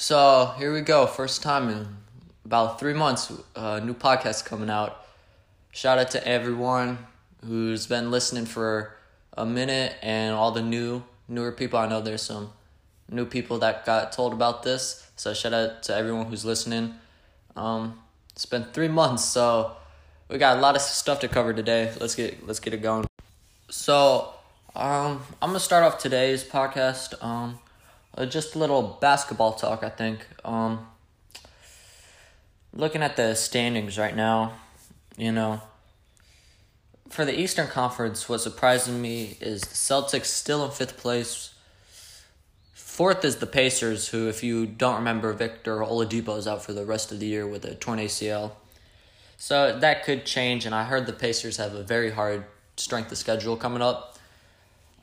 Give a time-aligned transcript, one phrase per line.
[0.00, 1.06] So here we go.
[1.06, 1.86] First time in
[2.46, 5.04] about three months, uh, new podcast coming out.
[5.72, 7.06] Shout out to everyone
[7.44, 8.96] who's been listening for
[9.36, 11.78] a minute and all the new newer people.
[11.78, 12.50] I know there's some
[13.10, 15.06] new people that got told about this.
[15.16, 16.94] So shout out to everyone who's listening.
[17.54, 18.00] Um,
[18.32, 19.76] it's been three months, so
[20.30, 21.92] we got a lot of stuff to cover today.
[22.00, 23.04] Let's get let's get it going.
[23.68, 24.32] So
[24.74, 27.22] um, I'm gonna start off today's podcast.
[27.22, 27.58] Um,
[28.20, 29.82] uh, just a little basketball talk.
[29.82, 30.26] I think.
[30.44, 30.86] Um,
[32.72, 34.52] looking at the standings right now,
[35.16, 35.60] you know,
[37.08, 41.54] for the Eastern Conference, what surprises me is the Celtics still in fifth place.
[42.72, 46.84] Fourth is the Pacers, who, if you don't remember, Victor Oladipo is out for the
[46.84, 48.52] rest of the year with a torn ACL.
[49.38, 52.44] So that could change, and I heard the Pacers have a very hard
[52.76, 54.18] strength of schedule coming up.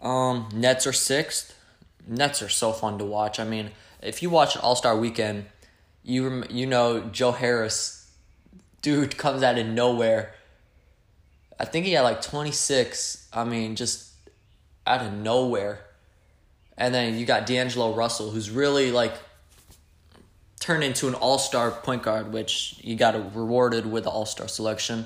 [0.02, 1.57] Um, Nets are sixth.
[2.08, 3.40] Nets are so fun to watch.
[3.40, 3.72] I mean,
[4.02, 5.46] if you watch All Star Weekend,
[6.04, 8.12] you you know Joe Harris,
[8.82, 10.34] dude comes out of nowhere.
[11.60, 13.28] I think he had like twenty six.
[13.34, 14.12] I mean, just
[14.86, 15.82] out of nowhere.
[16.78, 19.14] And then you got D'Angelo Russell, who's really like
[20.60, 24.48] turned into an all star point guard, which you got rewarded with the all star
[24.48, 25.06] selection.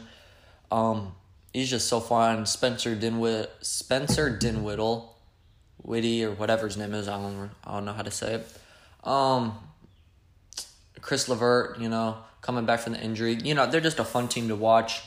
[0.72, 1.14] Um,
[1.54, 2.46] he's just so fun.
[2.46, 5.04] Spencer Dinwiddie, Spencer Dinwiddie,
[5.84, 7.08] Witty or whatever his name is.
[7.08, 9.08] I don't, I don't know how to say it.
[9.08, 9.58] Um,
[11.02, 13.34] Caris LeVert, you know, coming back from the injury.
[13.34, 15.02] You know, they're just a fun team to watch.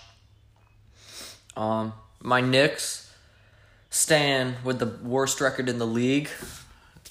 [1.56, 3.12] Um, my Knicks
[3.90, 6.28] stand with the worst record in the league.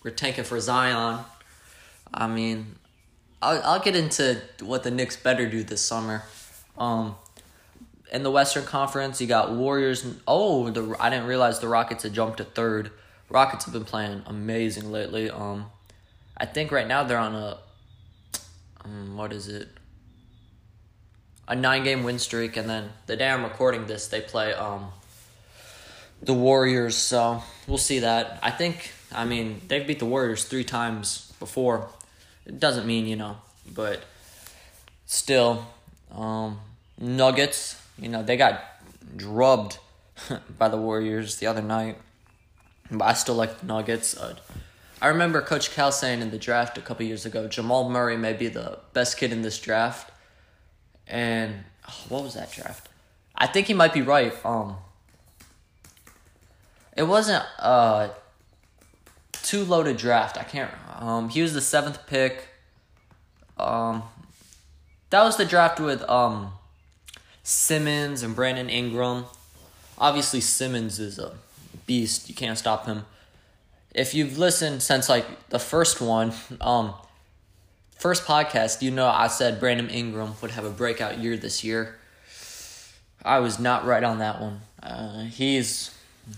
[0.04, 1.24] We're tanking for Zion.
[2.14, 2.76] I mean,
[3.42, 6.24] I'll, I'll get into what the Knicks better do this summer.
[6.78, 7.16] Um,
[8.12, 10.06] in the Western Conference, you got Warriors.
[10.28, 12.92] Oh, the I didn't realize the Rockets had jumped to third.
[13.30, 15.30] Rockets have been playing amazing lately.
[15.30, 15.68] Um,
[16.38, 17.58] I think right now they're on a
[18.84, 19.68] um, what is it?
[21.48, 24.92] A nine game win streak, and then the day I'm recording this, they play um
[26.22, 26.96] the Warriors.
[26.96, 28.40] So we'll see that.
[28.42, 28.92] I think.
[29.16, 31.88] I mean, they've beat the Warriors three times before.
[32.46, 33.38] It doesn't mean you know,
[33.72, 34.04] but
[35.06, 35.68] still,
[36.12, 36.60] um,
[37.00, 37.80] Nuggets.
[38.00, 38.64] You know, they got
[39.16, 39.78] drubbed
[40.58, 41.98] by the Warriors the other night.
[42.92, 44.16] But I still like the Nuggets.
[44.16, 44.36] Uh,
[45.02, 48.34] I remember Coach Cal saying in the draft a couple years ago, Jamal Murray may
[48.34, 50.12] be the best kid in this draft.
[51.08, 52.90] And oh, what was that draft?
[53.36, 54.34] I think he might be right.
[54.46, 54.78] Um,
[56.96, 58.12] it wasn't a
[59.32, 60.38] too loaded draft.
[60.38, 60.72] I can't.
[61.00, 62.48] Um, he was the seventh pick.
[63.58, 64.04] Um,
[65.10, 66.54] that was the draft with um,
[67.44, 69.26] Simmons and Brandon Ingram.
[69.98, 71.34] Obviously, Simmons is a
[71.86, 72.30] beast.
[72.30, 73.06] You can't stop him.
[73.94, 76.94] If you've listened since like the first one, um,
[77.98, 82.00] first podcast, you know I said Brandon Ingram would have a breakout year this year.
[83.24, 84.62] I was not right on that one.
[84.82, 85.96] Uh, he's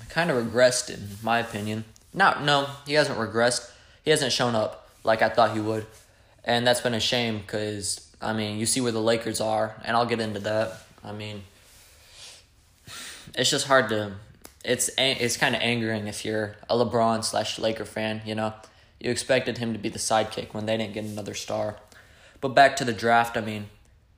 [0.09, 1.85] kind of regressed in my opinion.
[2.13, 3.71] No, no, he hasn't regressed.
[4.03, 5.85] He hasn't shown up like I thought he would,
[6.43, 9.95] and that's been a shame because I mean you see where the Lakers are, and
[9.95, 10.81] I'll get into that.
[11.03, 11.43] I mean,
[13.33, 14.13] it's just hard to
[14.65, 18.21] it's it's kind of angering if you're a LeBron slash Laker fan.
[18.25, 18.53] You know,
[18.99, 21.77] you expected him to be the sidekick when they didn't get another star.
[22.41, 23.37] But back to the draft.
[23.37, 23.67] I mean,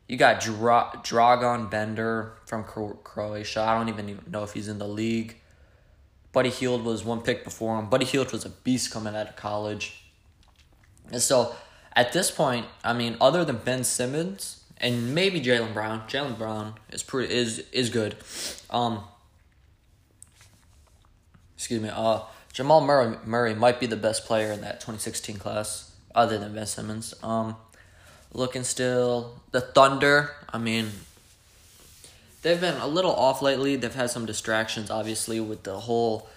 [0.08, 3.62] you got Dra- Dragan Bender from Croatia.
[3.62, 5.38] I don't even know if he's in the league.
[6.32, 7.90] Buddy Hield was one pick before him.
[7.90, 10.04] Buddy Hield was a beast coming out of college.
[11.12, 11.56] And so
[11.96, 16.76] at this point, I mean, other than Ben Simmons and maybe Jaylen Brown, Jaylen Brown
[16.92, 18.16] is pretty is is good.
[18.70, 19.04] Um,
[21.58, 22.22] excuse me, uh,
[22.54, 26.66] Jamal Murray, Murray might be the best player in that 2016 class, other than Ben
[26.66, 27.14] Simmons.
[27.24, 27.56] Um,
[28.32, 30.92] looking still, the Thunder, I mean,
[32.44, 33.76] they've been a little off lately.
[33.76, 36.30] They've had some distractions, obviously, with the whole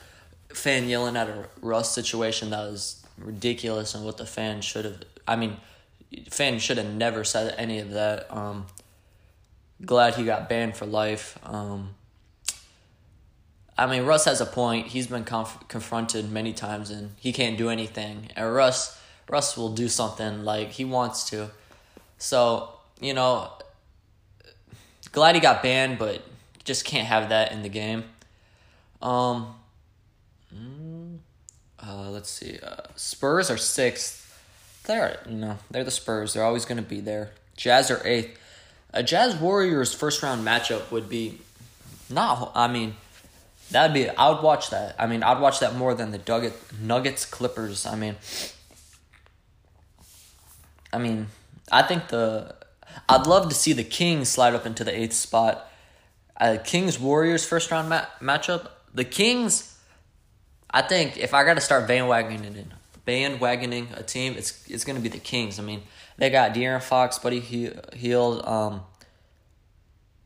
[0.48, 5.02] fan yelling at a Russ situation that was ridiculous and what the fan should have.
[5.28, 5.58] I mean,
[6.30, 8.26] fan should have never said any of that.
[8.30, 8.66] Um,
[9.84, 11.38] glad he got banned for life.
[11.44, 11.94] Um,
[13.80, 14.88] I mean, Russ has a point.
[14.88, 18.28] He's been conf- confronted many times, and he can't do anything.
[18.36, 21.50] And Russ, Russ will do something like he wants to.
[22.18, 23.50] So you know,
[25.12, 26.22] glad he got banned, but
[26.62, 28.04] just can't have that in the game.
[29.00, 29.54] Um,
[30.54, 31.16] mm,
[31.82, 32.58] uh, let's see.
[32.62, 34.26] Uh, Spurs are sixth.
[34.84, 36.34] They're you know they're the Spurs.
[36.34, 37.30] They're always going to be there.
[37.56, 38.38] Jazz are eighth.
[38.92, 41.38] A Jazz Warriors first round matchup would be
[42.10, 42.52] not.
[42.54, 42.96] I mean
[43.70, 44.08] That'd be.
[44.08, 44.96] I would watch that.
[44.98, 47.86] I mean, I'd watch that more than the Nugget, Nuggets Clippers.
[47.86, 48.16] I mean,
[50.92, 51.28] I mean,
[51.70, 52.56] I think the
[53.08, 55.70] I'd love to see the Kings slide up into the eighth spot.
[56.36, 58.68] Uh, Kings Warriors first round ma- matchup.
[58.92, 59.78] The Kings,
[60.70, 62.64] I think if I got to start bandwagoning
[63.06, 65.58] bandwagoning a team, it's it's gonna be the Kings.
[65.58, 65.82] I mean,
[66.18, 68.82] they got De'Aaron Fox, Buddy Hield, um,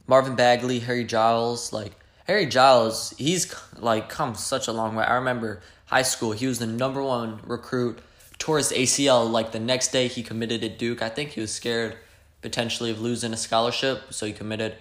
[0.06, 1.72] Marvin Bagley, Harry Giles.
[1.72, 1.92] Like
[2.24, 5.04] Harry Giles, he's like come such a long way.
[5.04, 7.98] I remember high school, he was the number one recruit.
[8.38, 11.02] Tore his ACL like the next day he committed at Duke.
[11.02, 11.96] I think he was scared
[12.42, 14.74] potentially of losing a scholarship, so he committed.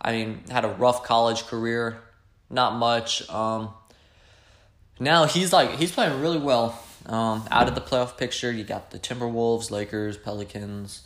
[0.00, 1.98] I mean, had a rough college career,
[2.50, 3.28] not much.
[3.30, 3.70] Um,
[4.98, 6.82] now he's like he's playing really well.
[7.06, 11.02] Um, out of the playoff picture, you got the Timberwolves, Lakers, Pelicans,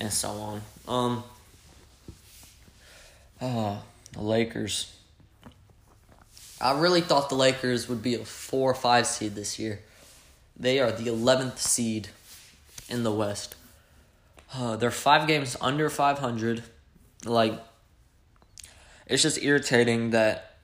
[0.00, 0.62] and so on.
[0.88, 1.24] Um,
[3.40, 4.96] oh, the Lakers.
[6.62, 9.80] I really thought the Lakers would be a four or five seed this year.
[10.56, 12.08] They are the 11th seed
[12.88, 13.56] in the West.
[14.54, 16.62] Uh, they're five games under 500.
[17.24, 17.60] Like,
[19.06, 20.56] it's just irritating that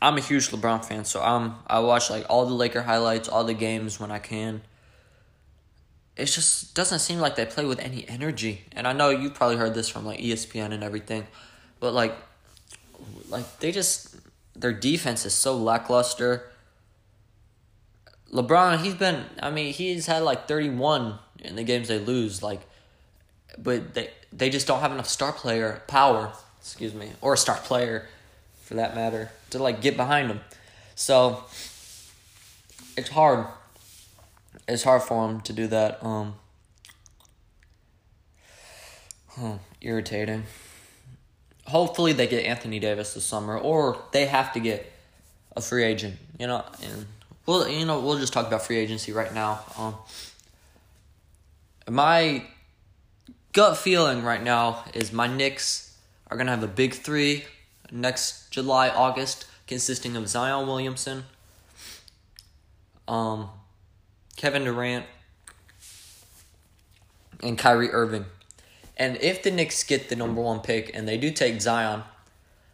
[0.00, 3.42] I'm a huge LeBron fan, so I'm I watch like all the Laker highlights, all
[3.42, 4.62] the games when I can.
[6.16, 8.64] It just doesn't seem like they play with any energy.
[8.72, 11.26] And I know you probably heard this from like ESPN and everything,
[11.80, 12.14] but like
[13.28, 14.07] like they just
[14.58, 16.50] their defense is so lackluster.
[18.32, 22.60] LeBron, he's been I mean, he's had like 31 in the games they lose like
[23.56, 27.56] but they they just don't have enough star player power, excuse me, or a star
[27.56, 28.06] player
[28.62, 30.40] for that matter to like get behind them.
[30.94, 31.44] So
[32.96, 33.46] it's hard.
[34.66, 36.04] It's hard for him to do that.
[36.04, 36.34] Um,
[39.28, 40.44] huh, irritating.
[41.68, 44.90] Hopefully they get Anthony Davis this summer, or they have to get
[45.56, 46.16] a free agent.
[46.38, 47.06] You know, and
[47.46, 49.60] well, you know, we'll just talk about free agency right now.
[49.78, 49.94] Um,
[51.88, 52.42] my
[53.52, 55.96] gut feeling right now is my Knicks
[56.30, 57.44] are gonna have a big three
[57.90, 61.24] next July, August, consisting of Zion Williamson,
[63.06, 63.48] um,
[64.36, 65.06] Kevin Durant,
[67.42, 68.26] and Kyrie Irving.
[68.98, 72.02] And if the Knicks get the number one pick and they do take Zion,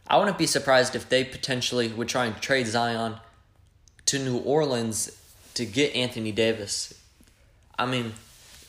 [0.07, 3.17] I wouldn't be surprised if they potentially would try and trade Zion
[4.07, 5.11] to New Orleans
[5.55, 6.95] to get Anthony Davis.
[7.79, 8.15] I mean,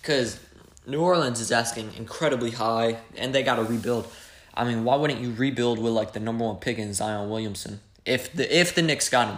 [0.01, 0.39] because
[0.85, 4.07] New Orleans is asking incredibly high and they got to rebuild.
[4.53, 7.81] I mean, why wouldn't you rebuild with like the number one pick in Zion Williamson
[8.05, 9.37] if the if the Knicks got him?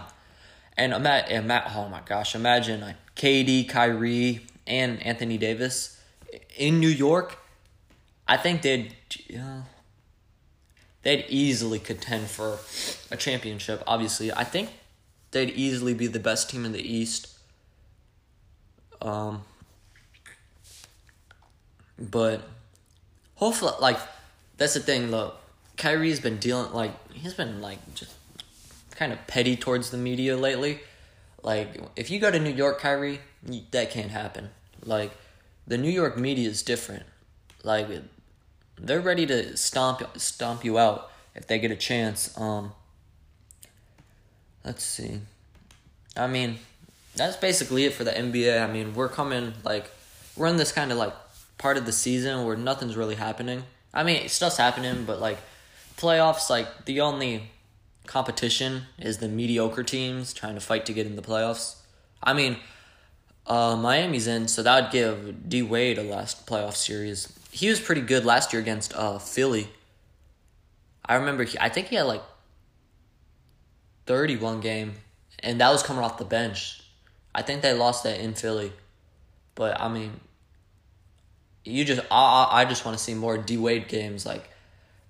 [0.76, 6.00] And Matt, and Matt, oh my gosh, imagine like KD, Kyrie, and Anthony Davis
[6.56, 7.38] in New York.
[8.28, 8.94] I think they'd
[9.34, 9.62] uh,
[11.02, 12.58] they'd easily contend for
[13.10, 13.82] a championship.
[13.86, 14.70] Obviously, I think
[15.30, 17.28] they'd easily be the best team in the East.
[19.00, 19.42] Um,
[21.98, 22.42] but
[23.36, 23.98] hopefully, like
[24.58, 25.10] that's the thing.
[25.10, 25.40] Look,
[25.78, 28.14] Kyrie's been dealing like he's been like just
[28.90, 30.80] kind of petty towards the media lately.
[31.42, 33.20] Like if you go to New York, Kyrie,
[33.70, 34.50] that can't happen.
[34.84, 35.12] Like
[35.66, 37.04] the New York media is different.
[37.62, 37.88] Like
[38.80, 42.36] they're ready to stomp stomp you out if they get a chance.
[42.38, 42.72] Um
[44.64, 45.20] let's see.
[46.16, 46.58] I mean,
[47.14, 48.62] that's basically it for the NBA.
[48.62, 49.90] I mean, we're coming like
[50.36, 51.14] we're in this kind of like
[51.58, 53.64] part of the season where nothing's really happening.
[53.92, 55.38] I mean, stuff's happening, but like
[55.96, 57.50] playoffs, like the only
[58.06, 61.76] competition is the mediocre teams trying to fight to get in the playoffs.
[62.22, 62.56] I mean,
[63.46, 67.37] uh, Miami's in, so that would give D Wade a last playoff series.
[67.50, 69.68] He was pretty good last year against uh, Philly.
[71.04, 72.22] I remember, he, I think he had like
[74.06, 74.94] 31 game,
[75.40, 76.82] and that was coming off the bench.
[77.34, 78.72] I think they lost that in Philly.
[79.54, 80.20] But, I mean,
[81.68, 84.48] you just I I just want to see more D Wade games like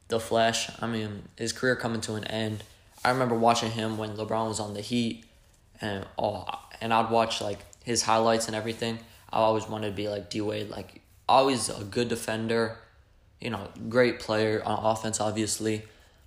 [0.09, 0.71] the Flash.
[0.80, 2.64] I mean, his career coming to an end.
[3.04, 5.25] I remember watching him when LeBron was on the Heat,
[5.80, 6.47] and oh,
[6.80, 8.99] and I'd watch like his highlights and everything.
[9.30, 12.78] I always wanted to be like D Wade, like always a good defender,
[13.40, 15.20] you know, great player on offense.
[15.20, 15.82] Obviously,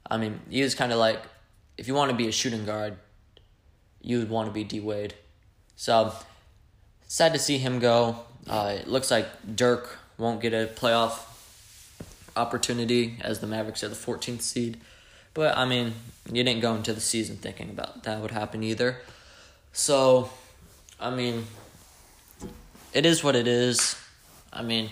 [0.10, 1.20] I mean, he was kind of like
[1.78, 2.98] if you want to be a shooting guard,
[4.02, 5.14] you would want to be D Wade.
[5.76, 6.14] So
[7.08, 8.18] sad to see him go.
[8.48, 11.28] Uh, it looks like Dirk won't get a playoff
[12.36, 14.80] opportunity as the Mavericks are the 14th seed.
[15.34, 15.94] But I mean,
[16.32, 18.98] you didn't go into the season thinking about that would happen either.
[19.74, 20.30] So,
[21.00, 21.46] I mean,
[22.94, 23.96] it is what it is.
[24.54, 24.90] I mean,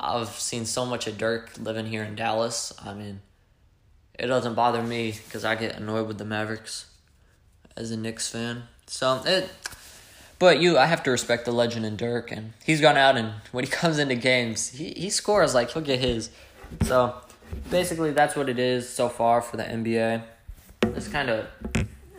[0.00, 2.72] I've seen so much of Dirk living here in Dallas.
[2.84, 3.20] I mean,
[4.18, 6.86] it doesn't bother me because I get annoyed with the Mavericks
[7.76, 8.64] as a Knicks fan.
[8.86, 9.50] So it,
[10.38, 13.32] but you, I have to respect the legend in Dirk, and he's gone out and
[13.52, 16.30] when he comes into games, he he scores like he'll get his.
[16.82, 17.14] So
[17.70, 20.22] basically, that's what it is so far for the NBA.
[20.82, 21.46] It's kind of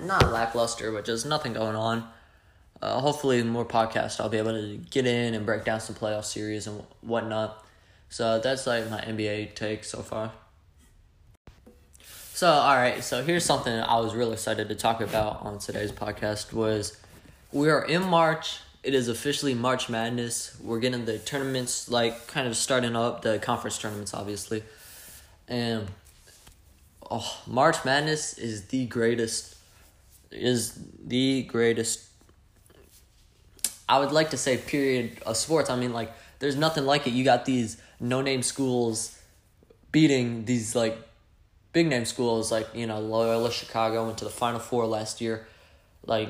[0.01, 2.07] not lackluster, but just nothing going on.
[2.81, 6.25] Uh, hopefully, more podcasts I'll be able to get in and break down some playoff
[6.25, 7.65] series and whatnot.
[8.09, 10.31] So that's like my NBA take so far.
[12.33, 15.91] So all right, so here's something I was really excited to talk about on today's
[15.91, 16.98] podcast was
[17.51, 18.59] we are in March.
[18.81, 20.55] It is officially March Madness.
[20.63, 24.63] We're getting the tournaments like kind of starting up, the conference tournaments obviously.
[25.50, 25.88] And
[27.12, 29.55] oh, March Madness is the greatest
[30.31, 32.09] is the greatest
[33.89, 35.69] I would like to say period of sports.
[35.69, 37.12] I mean like there's nothing like it.
[37.12, 39.19] You got these no name schools
[39.91, 40.98] beating these like
[41.74, 45.48] big name schools like, you know, Loyola Chicago went to the final four last year.
[46.05, 46.29] Like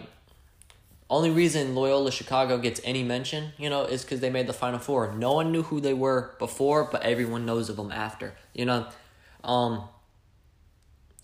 [1.09, 4.77] only reason Loyola Chicago gets any mention, you know, is because they made the Final
[4.79, 5.13] Four.
[5.15, 8.35] No one knew who they were before, but everyone knows of them after.
[8.53, 8.87] You know,
[9.43, 9.83] um,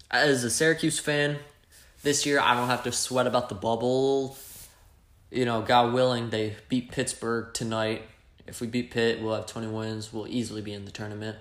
[0.09, 1.37] as a Syracuse fan,
[2.01, 4.37] this year I don't have to sweat about the bubble.
[5.35, 8.03] You know, God willing, they beat Pittsburgh tonight.
[8.47, 10.13] If we beat Pitt, we'll have 20 wins.
[10.13, 11.35] We'll easily be in the tournament.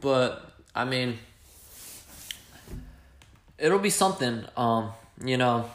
[0.00, 1.18] But, I mean,
[3.58, 4.44] it'll be something.
[4.56, 4.90] Um,
[5.24, 5.68] you know,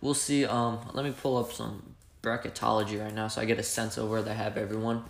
[0.00, 0.44] we'll see.
[0.44, 1.82] Um, let me pull up some
[2.22, 5.02] bracketology right now so I get a sense of where they have everyone.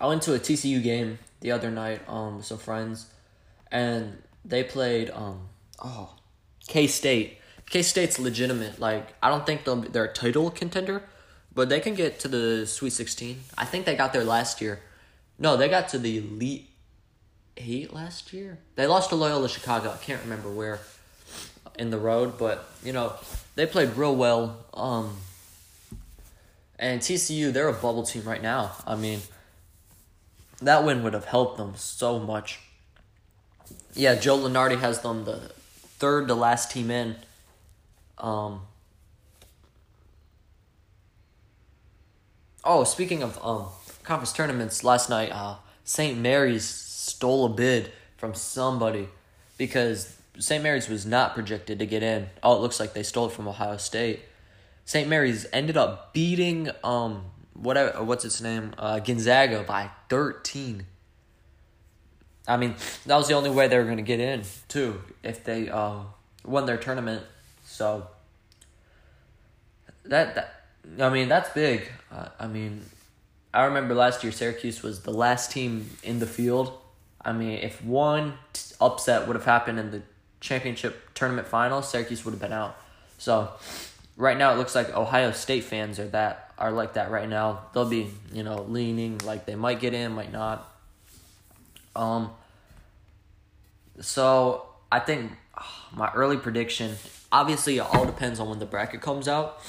[0.00, 3.06] I went to a TCU game the other night um, with some friends,
[3.70, 5.46] and they played um,
[5.78, 6.16] oh
[6.66, 7.38] K State.
[7.74, 8.78] K State's legitimate.
[8.78, 11.02] Like I don't think they're a title contender,
[11.52, 13.40] but they can get to the Sweet Sixteen.
[13.58, 14.78] I think they got there last year.
[15.40, 16.70] No, they got to the Elite
[17.56, 18.58] Eight last year.
[18.76, 19.90] They lost to Loyola Chicago.
[19.90, 20.78] I can't remember where
[21.76, 23.14] in the road, but you know
[23.56, 24.64] they played real well.
[24.72, 25.16] Um,
[26.78, 28.70] and TCU, they're a bubble team right now.
[28.86, 29.18] I mean,
[30.62, 32.60] that win would have helped them so much.
[33.94, 35.50] Yeah, Joe Lunardi has them the
[35.98, 37.16] third to last team in.
[38.18, 38.62] Um,
[42.64, 43.66] oh, speaking of um,
[44.02, 46.18] conference tournaments, last night uh, St.
[46.18, 49.08] Mary's stole a bid from somebody
[49.58, 50.62] because St.
[50.62, 52.28] Mary's was not projected to get in.
[52.42, 54.20] Oh, it looks like they stole it from Ohio State.
[54.84, 55.08] St.
[55.08, 60.86] Mary's ended up beating um whatever what's its name uh, Gonzaga by thirteen.
[62.46, 62.74] I mean
[63.06, 66.00] that was the only way they were going to get in too if they uh,
[66.44, 67.24] won their tournament.
[67.74, 68.06] So
[70.04, 70.64] that that
[71.00, 71.90] I mean that's big.
[72.12, 72.82] Uh, I mean
[73.52, 76.78] I remember last year Syracuse was the last team in the field.
[77.20, 78.34] I mean if one
[78.80, 80.02] upset would have happened in the
[80.40, 82.76] championship tournament final, Syracuse would have been out.
[83.18, 83.50] So
[84.16, 87.64] right now it looks like Ohio State fans are that are like that right now.
[87.72, 90.72] They'll be, you know, leaning like they might get in, might not.
[91.96, 92.30] Um
[94.00, 95.32] so I think
[95.92, 96.96] my early prediction
[97.40, 99.60] obviously it all depends on when the bracket comes out.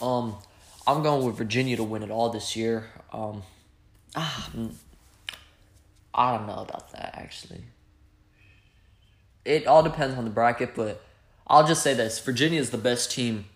[0.00, 0.36] Um
[0.86, 2.88] I'm going with Virginia to win it all this year.
[3.12, 3.42] Um
[4.16, 4.50] ah,
[6.14, 7.62] I don't know about that actually
[9.44, 11.02] it all depends on the bracket, but
[11.46, 13.46] I'll just say this: Virginia is the best team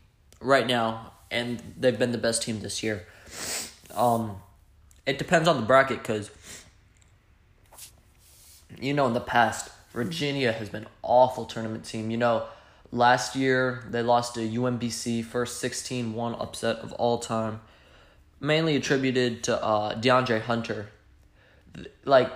[0.40, 3.06] right now, and they've been the best team this year.
[3.94, 4.36] Um,
[5.06, 6.30] it depends on the bracket because
[8.80, 12.10] you know in the past Virginia has been awful tournament team.
[12.10, 12.44] You know,
[12.94, 17.60] last year they lost to UMBC, first 16-1 upset of all time,
[18.40, 20.88] mainly attributed to uh, DeAndre Hunter.
[22.04, 22.32] Like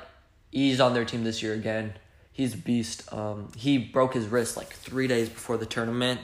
[0.50, 1.95] he's on their team this year again
[2.38, 3.12] he's a beast.
[3.12, 6.21] Um, he broke his wrist like three days before the tournament,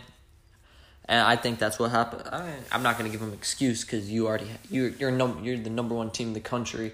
[1.07, 2.23] and I think that's what happened.
[2.33, 5.59] I, am not gonna give him an excuse because you already you you're num you're
[5.59, 6.93] the number one team in the country.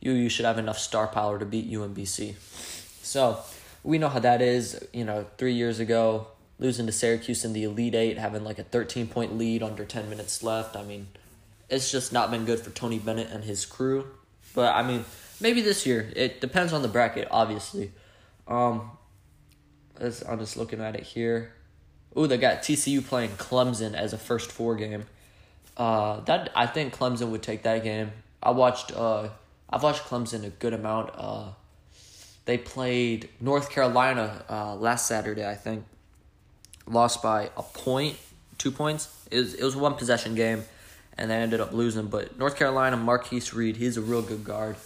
[0.00, 2.34] You you should have enough star power to beat UMBC.
[3.02, 3.38] So
[3.82, 4.84] we know how that is.
[4.92, 6.26] You know, three years ago,
[6.60, 10.08] losing to Syracuse in the Elite Eight, having like a 13 point lead under 10
[10.08, 10.76] minutes left.
[10.76, 11.08] I mean,
[11.68, 14.06] it's just not been good for Tony Bennett and his crew.
[14.54, 15.04] But I mean,
[15.40, 16.12] maybe this year.
[16.14, 17.92] It depends on the bracket, obviously.
[18.46, 18.90] Um,
[19.98, 21.52] I'm just looking at it here.
[22.16, 25.04] Ooh, they got TCU playing Clemson as a first four game.
[25.76, 28.12] Uh, that I think Clemson would take that game.
[28.42, 28.92] I watched.
[28.92, 29.28] Uh,
[29.68, 31.12] I've watched Clemson a good amount.
[31.14, 31.50] Uh,
[32.44, 35.48] they played North Carolina uh, last Saturday.
[35.48, 35.84] I think
[36.86, 38.16] lost by a point,
[38.58, 39.08] two points.
[39.30, 40.64] It was it was one possession game,
[41.16, 42.06] and they ended up losing.
[42.06, 44.76] But North Carolina, Marcquise Reed, he's a real good guard.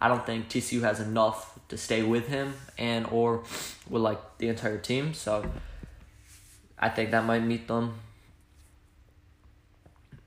[0.00, 3.44] I don't think TCU has enough to stay with him and or
[3.88, 5.14] with like the entire team.
[5.14, 5.48] So
[6.78, 7.94] I think that might meet them.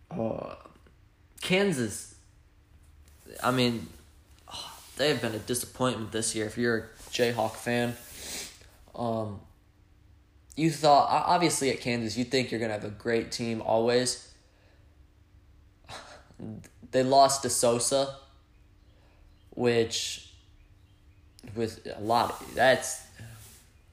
[0.09, 0.55] Uh,
[1.41, 2.15] Kansas.
[3.43, 3.87] I mean,
[4.95, 6.45] they've been a disappointment this year.
[6.45, 7.95] If you're a Jayhawk fan,
[8.95, 9.41] um,
[10.55, 14.31] you thought obviously at Kansas you think you're gonna have a great team always.
[16.91, 18.15] They lost to Sosa,
[19.49, 20.29] which
[21.53, 23.03] with a lot of, that's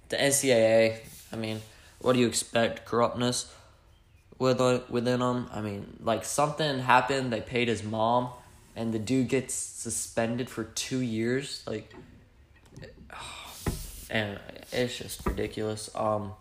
[0.09, 0.99] the NCAA.
[1.33, 1.61] I mean,
[2.01, 2.85] what do you expect?
[2.85, 3.53] Corruptness
[4.39, 5.49] within within them.
[5.53, 7.33] I mean, like something happened.
[7.33, 8.31] They paid his mom,
[8.77, 11.63] and the dude gets suspended for two years.
[11.67, 11.93] Like,
[14.11, 14.39] and
[14.73, 15.91] it's just ridiculous.
[15.95, 16.33] Um,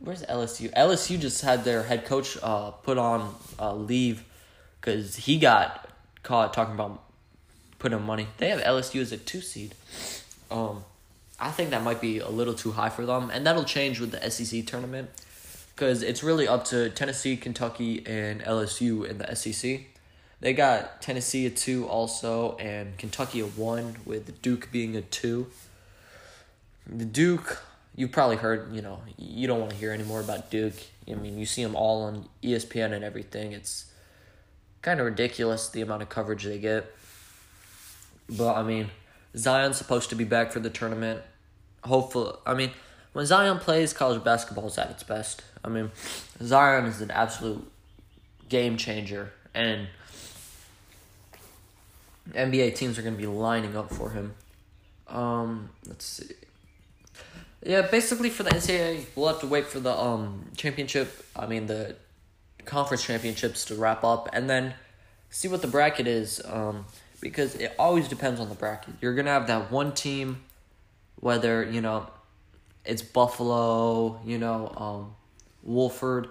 [0.00, 0.72] where's LSU?
[0.74, 4.24] LSU just had their head coach uh put on uh, leave
[4.80, 5.88] because he got
[6.22, 7.02] caught talking about
[7.78, 8.28] putting money.
[8.38, 9.74] They have LSU as a two seed.
[10.50, 10.84] Um,
[11.38, 14.12] I think that might be a little too high for them, and that'll change with
[14.12, 15.10] the SEC tournament
[15.74, 19.82] because it's really up to Tennessee, Kentucky, and LSU in the SEC.
[20.40, 25.48] They got Tennessee a two also, and Kentucky a one, with Duke being a two.
[26.86, 27.62] The Duke,
[27.96, 30.74] you've probably heard, you know, you don't want to hear any more about Duke.
[31.10, 33.52] I mean, you see them all on ESPN and everything.
[33.52, 33.86] It's
[34.82, 36.94] kind of ridiculous the amount of coverage they get.
[38.28, 38.90] But I mean,
[39.36, 41.22] Zion's supposed to be back for the tournament.
[41.84, 42.72] Hopefully, I mean,
[43.12, 45.42] when Zion plays, college basketball is at its best.
[45.64, 45.90] I mean,
[46.42, 47.70] Zion is an absolute
[48.48, 49.86] game changer, and
[52.32, 54.34] NBA teams are going to be lining up for him.
[55.08, 56.34] Um, let's see.
[57.66, 61.26] Yeah, basically for the NCAA, we'll have to wait for the um championship.
[61.34, 61.96] I mean the
[62.64, 64.74] conference championships to wrap up, and then
[65.30, 66.40] see what the bracket is.
[66.44, 66.86] Um,
[67.20, 68.94] because it always depends on the bracket.
[69.00, 70.44] You're gonna have that one team,
[71.16, 72.06] whether you know,
[72.84, 75.16] it's Buffalo, you know, um,
[75.64, 76.28] Wolford.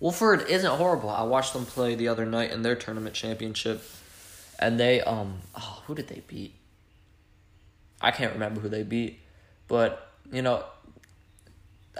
[0.00, 1.10] Wofford isn't horrible.
[1.10, 3.84] I watched them play the other night in their tournament championship,
[4.58, 6.56] and they um, oh, who did they beat?
[8.00, 9.20] I can't remember who they beat,
[9.68, 10.64] but you know,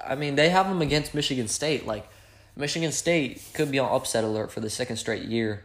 [0.06, 1.86] I mean, they have them against Michigan State.
[1.86, 2.08] Like,
[2.56, 5.64] Michigan State could be on upset alert for the second straight year.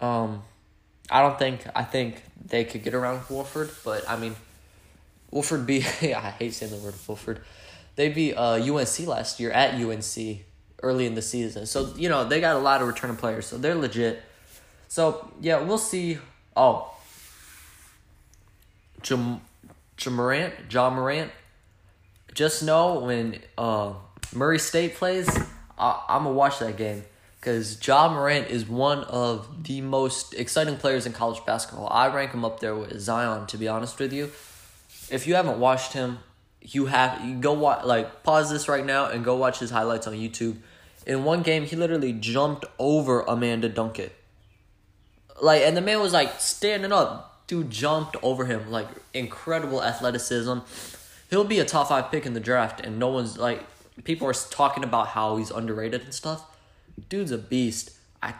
[0.00, 0.42] Um,
[1.10, 4.36] I don't think I think they could get around Wolford, but I mean,
[5.30, 5.86] Wolford beat.
[6.02, 7.40] I hate saying the word Wolford.
[7.96, 10.40] They beat uh, UNC last year at UNC
[10.82, 13.58] early in the season, so you know they got a lot of returning players, so
[13.58, 14.22] they're legit.
[14.88, 16.18] So yeah, we'll see.
[16.56, 16.94] Oh,
[19.02, 19.40] Jam,
[19.96, 21.30] Jamorant, John Morant.
[22.38, 23.94] Just know when uh,
[24.32, 25.28] Murray State plays,
[25.76, 27.02] I, I'm gonna watch that game
[27.40, 31.88] because Ja Morant is one of the most exciting players in college basketball.
[31.90, 34.30] I rank him up there with Zion, to be honest with you.
[35.10, 36.20] If you haven't watched him,
[36.62, 40.06] you have you go watch like pause this right now and go watch his highlights
[40.06, 40.58] on YouTube.
[41.08, 44.10] In one game, he literally jumped over Amanda Dunkett.
[45.42, 47.48] Like, and the man was like standing up.
[47.48, 48.70] Dude jumped over him.
[48.70, 50.58] Like, incredible athleticism.
[51.30, 53.64] He'll be a top five pick in the draft, and no one's like,
[54.04, 56.44] people are talking about how he's underrated and stuff
[57.08, 57.90] dude's a beast.
[58.22, 58.34] I,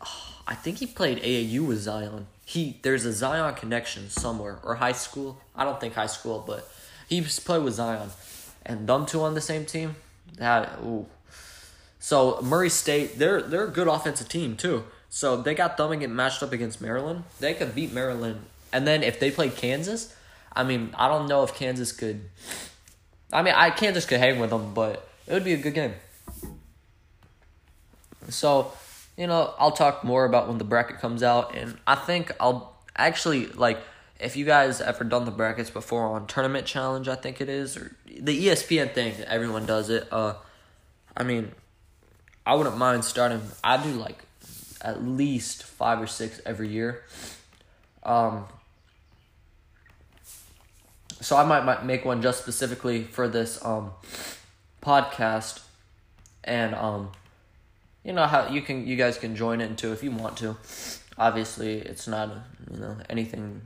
[0.00, 2.26] oh, I think he played AAU with Zion.
[2.44, 5.40] He there's a Zion connection somewhere or high school.
[5.56, 6.70] I don't think high school, but
[7.08, 8.10] he played with Zion,
[8.64, 9.96] and them two on the same team.
[10.36, 11.06] That ooh.
[11.98, 14.84] So Murray State, they're they're a good offensive team too.
[15.08, 17.24] So they got them and get matched up against Maryland.
[17.40, 20.13] They could beat Maryland, and then if they play Kansas,
[20.54, 22.28] I mean I don't know if Kansas could.
[23.32, 25.94] I mean I Kansas could hang with them, but it would be a good game.
[28.28, 28.72] So,
[29.16, 32.74] you know, I'll talk more about when the bracket comes out, and I think I'll
[32.96, 33.78] actually like
[34.20, 37.76] if you guys ever done the brackets before on Tournament Challenge, I think it is,
[37.76, 40.06] or the ESPN thing, everyone does it.
[40.10, 40.34] Uh,
[41.16, 41.52] I mean,
[42.46, 43.42] I wouldn't mind starting.
[43.62, 44.22] I do like
[44.80, 47.02] at least five or six every year.
[48.02, 48.44] Um,
[51.24, 53.92] so I might, might make one just specifically for this um
[54.82, 55.62] podcast,
[56.44, 57.10] and um
[58.04, 60.56] you know how you can you guys can join it into if you want to.
[61.16, 62.30] Obviously, it's not
[62.70, 63.62] you know anything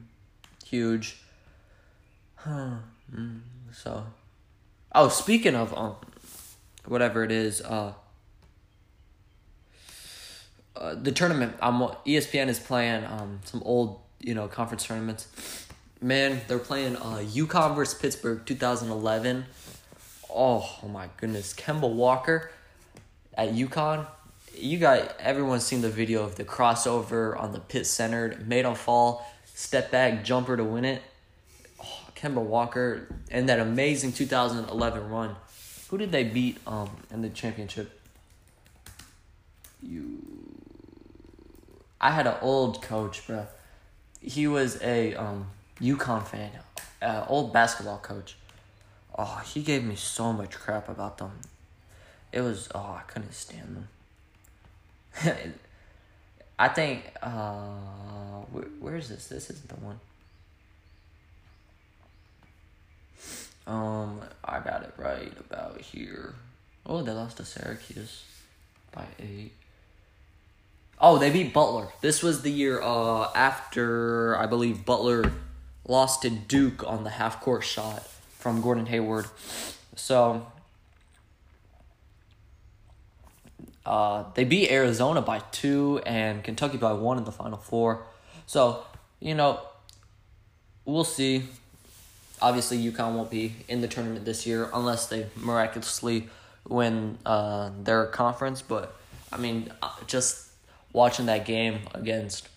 [0.65, 1.21] huge.
[2.47, 3.41] Mm,
[3.73, 4.05] so,
[4.95, 5.97] oh, speaking of um,
[6.87, 7.95] whatever it is, uh,
[10.77, 11.57] uh, the tournament.
[11.61, 15.67] Um, ESPN is playing um some old you know conference tournaments.
[16.01, 19.47] Man, they're playing uh UConn versus Pittsburgh 2011.
[20.31, 22.51] Oh, oh my goodness, Kemba Walker
[23.35, 24.07] at UConn
[24.61, 28.75] you got everyone's seen the video of the crossover on the pit centered, made on
[28.75, 31.03] fall, step back jumper to win it.
[31.81, 35.37] Oh, Kemba Walker and that amazing 2011 run.
[35.89, 38.01] Who did they beat um in the championship?
[39.83, 40.19] You.
[42.01, 43.47] I had an old coach, bro.
[44.21, 45.47] He was a um
[45.81, 46.51] UConn fan,
[47.01, 48.37] uh, old basketball coach.
[49.17, 51.33] Oh, he gave me so much crap about them.
[52.33, 53.87] It was oh, I couldn't stand
[55.15, 55.35] them.
[56.59, 59.29] I think uh where, where is this?
[59.29, 60.01] This isn't the one.
[63.67, 66.35] Um, I got it right about here.
[66.87, 68.25] Oh, they lost to Syracuse
[68.93, 69.53] by eight.
[71.01, 71.89] Oh, they beat Butler.
[72.01, 75.33] This was the year uh after I believe Butler
[75.89, 78.07] lost to Duke on the half court shot
[78.39, 79.27] from Gordon Hayward.
[79.97, 80.47] So
[83.85, 88.05] uh, they beat Arizona by two and Kentucky by one in the final four.
[88.47, 88.85] So,
[89.19, 89.61] you know,
[90.85, 91.45] we'll see.
[92.41, 96.29] Obviously, UConn won't be in the tournament this year unless they miraculously
[96.69, 98.63] win uh, their conference.
[98.63, 98.95] But,
[99.33, 100.49] I mean, uh, just
[100.93, 102.49] watching that game against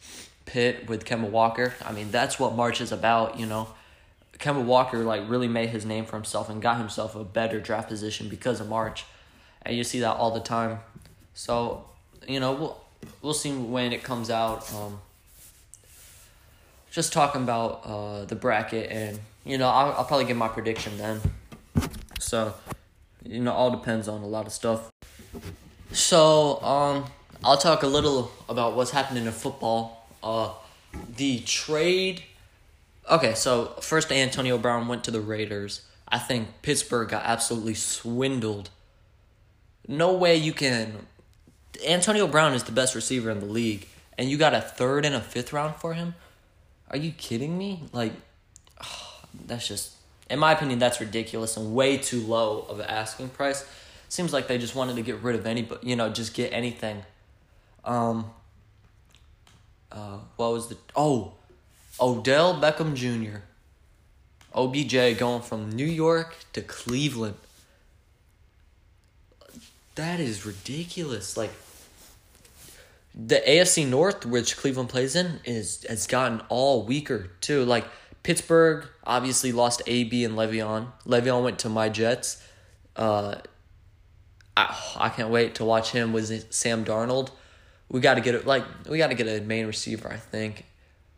[0.46, 3.68] Pitt with Kemba Walker, I mean, that's what March is about, you know.
[4.40, 7.90] Kemba Walker, like, really made his name for himself and got himself a better draft
[7.90, 9.06] position because of March.
[9.62, 10.80] And you see that all the time.
[11.36, 11.86] So,
[12.28, 12.82] you know, we'll,
[13.22, 14.72] we'll see when it comes out.
[14.74, 15.00] Um,
[16.90, 20.98] just talking about uh, the bracket, and you know, I'll, I'll probably give my prediction
[20.98, 21.22] then.
[22.20, 22.54] So,
[23.24, 24.92] you know, all depends on a lot of stuff.
[25.94, 27.06] So, um,
[27.44, 30.01] I'll talk a little about what's happening in football.
[30.24, 30.54] Uh,
[31.16, 32.24] the trade.
[33.10, 35.82] Okay, so first Antonio Brown went to the Raiders.
[36.08, 38.70] I think Pittsburgh got absolutely swindled.
[39.88, 41.08] No way you can.
[41.88, 45.16] Antonio Brown is the best receiver in the league, and you got a third and
[45.16, 46.16] a fifth round for him.
[46.90, 47.84] Are you kidding me?
[47.94, 48.12] Like,
[48.84, 49.94] oh, that's just,
[50.30, 53.66] in my opinion, that's ridiculous and way too low of an asking price.
[54.10, 57.04] Seems like they just wanted to get rid of any, you know, just get anything.
[57.86, 58.30] Um.
[59.92, 61.34] Uh, what was the oh,
[62.00, 63.40] Odell Beckham Jr.
[64.54, 67.36] OBJ going from New York to Cleveland.
[69.96, 71.38] That is ridiculous.
[71.38, 71.52] Like
[73.14, 77.64] the AFC North, which Cleveland plays in, is has gotten all weaker too.
[77.66, 77.86] Like
[78.24, 80.88] Pittsburgh obviously lost AB and Le'Veon.
[81.06, 82.44] Le'Veon went to my Jets.
[82.96, 83.36] Uh,
[84.56, 87.30] I, I can't wait to watch him with Sam Darnold.
[87.92, 90.66] We got to get it like we got to get a main receiver, I think.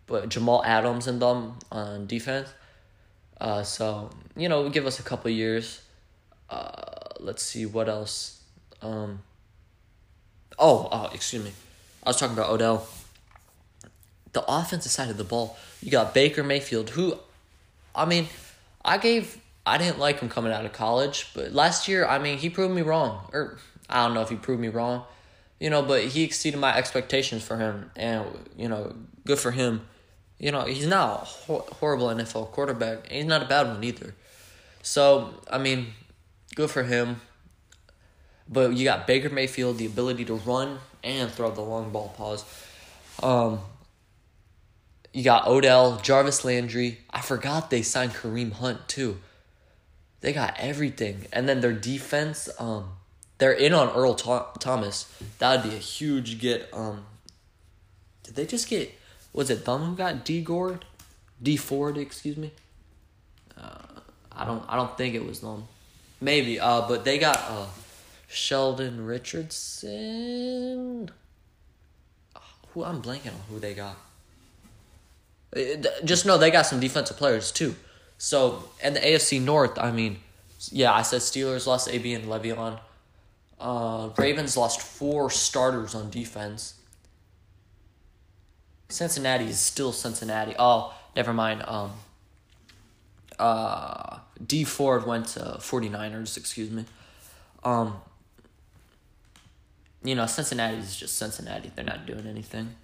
[0.08, 2.50] But Jamal Adams and them on defense.
[3.40, 5.82] Uh, so you know, give us a couple years.
[6.50, 6.72] Uh,
[7.20, 8.42] let's see what else.
[8.82, 9.22] Um.
[10.60, 11.52] Oh, oh, excuse me.
[12.04, 12.88] I was talking about Odell.
[14.34, 17.18] The offensive side of the ball, you got Baker Mayfield, who,
[17.96, 18.28] I mean,
[18.84, 22.40] I gave, I didn't like him coming out of college, but last year, I mean,
[22.40, 23.30] he proved me wrong.
[23.32, 23.58] Or,
[23.90, 25.04] I don't know if he proved me wrong,
[25.64, 28.26] you know, but he exceeded my expectations for him, and,
[28.58, 28.94] you know,
[29.26, 29.80] good for him.
[30.38, 34.14] You know, he's not a horrible NFL quarterback, he's not a bad one either.
[34.82, 35.94] So, I mean,
[36.56, 37.22] good for him.
[38.50, 42.44] But you got Baker Mayfield, the ability to run and throw the long ball pause.
[43.24, 43.62] Um,
[45.14, 47.00] you got Odell, Jarvis Landry.
[47.10, 49.22] I forgot they signed Kareem Hunt too.
[50.20, 52.50] They got everything, and then their defense.
[52.60, 52.90] Um,
[53.38, 55.12] they're in on Earl Thomas.
[55.40, 56.70] That would be a huge get.
[56.74, 57.06] Um,
[58.24, 58.92] did they just get?
[59.34, 60.86] Was it them who got D Gord,
[61.42, 61.98] D Ford?
[61.98, 62.52] Excuse me.
[63.58, 64.00] Uh,
[64.32, 64.64] I don't.
[64.68, 65.68] I don't think it was them.
[66.22, 66.60] Maybe.
[66.60, 67.66] Uh, but they got uh
[68.28, 71.10] Sheldon Richardson.
[72.74, 73.98] Who I'm blanking on who they got.
[76.04, 77.76] Just know they got some defensive players too.
[78.18, 80.18] So and the AFC North, I mean,
[80.72, 82.80] yeah, I said Steelers lost AB and Le'Veon.
[83.64, 86.74] Uh, Ravens lost four starters on defense.
[88.90, 90.54] Cincinnati is still Cincinnati.
[90.60, 91.64] Oh, never mind.
[91.66, 91.92] Um,
[93.40, 96.84] uh, Dee Ford went to 49ers, excuse me.
[97.64, 98.02] Um,
[100.04, 101.72] you know, Cincinnati is just Cincinnati.
[101.74, 102.76] They're not doing anything.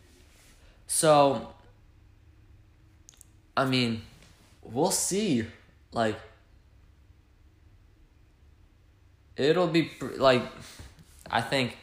[0.88, 1.54] So,
[3.58, 4.04] I mean,
[4.64, 5.46] we'll see.
[5.92, 6.18] Like,
[9.40, 10.44] it'll be like,
[11.30, 11.78] I think,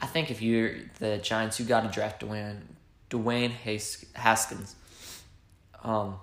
[0.00, 2.60] I think if you're the Giants, you got to draft Dwayne,
[3.10, 3.50] Dwayne
[4.14, 4.74] Haskins.
[5.82, 6.16] Um,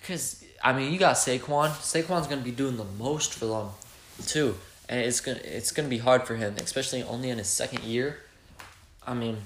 [0.00, 1.70] because I mean, you got Saquon.
[1.70, 3.68] Saquon's gonna be doing the most for them,
[4.26, 4.54] too
[4.88, 8.18] and it's gonna it's gonna be hard for him, especially only in his second year.
[9.06, 9.38] I mean,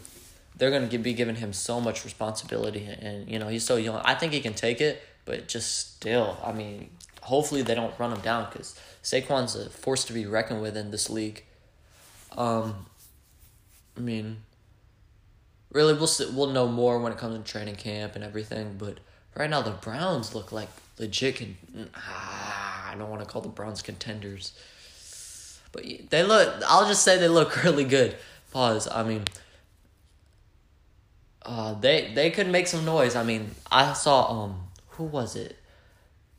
[0.56, 4.00] they're gonna be giving him so much responsibility, and you know he's so young.
[4.04, 6.90] I think he can take it, but just still, I mean,
[7.22, 10.90] hopefully they don't run him down because Saquon's a force to be reckoned with in
[10.90, 11.44] this league.
[12.36, 12.86] Um,
[13.96, 14.38] I mean,
[15.72, 18.76] really, we'll we'll know more when it comes to training camp and everything.
[18.78, 18.98] But
[19.34, 21.36] right now, the Browns look like legit.
[21.36, 21.56] Can,
[21.94, 24.52] ah, I don't want to call the Browns contenders,
[25.72, 26.62] but they look.
[26.66, 28.16] I'll just say they look really good.
[28.52, 28.88] Pause.
[28.88, 29.24] I mean,
[31.44, 33.16] uh, they they could make some noise.
[33.16, 35.58] I mean, I saw um, who was it?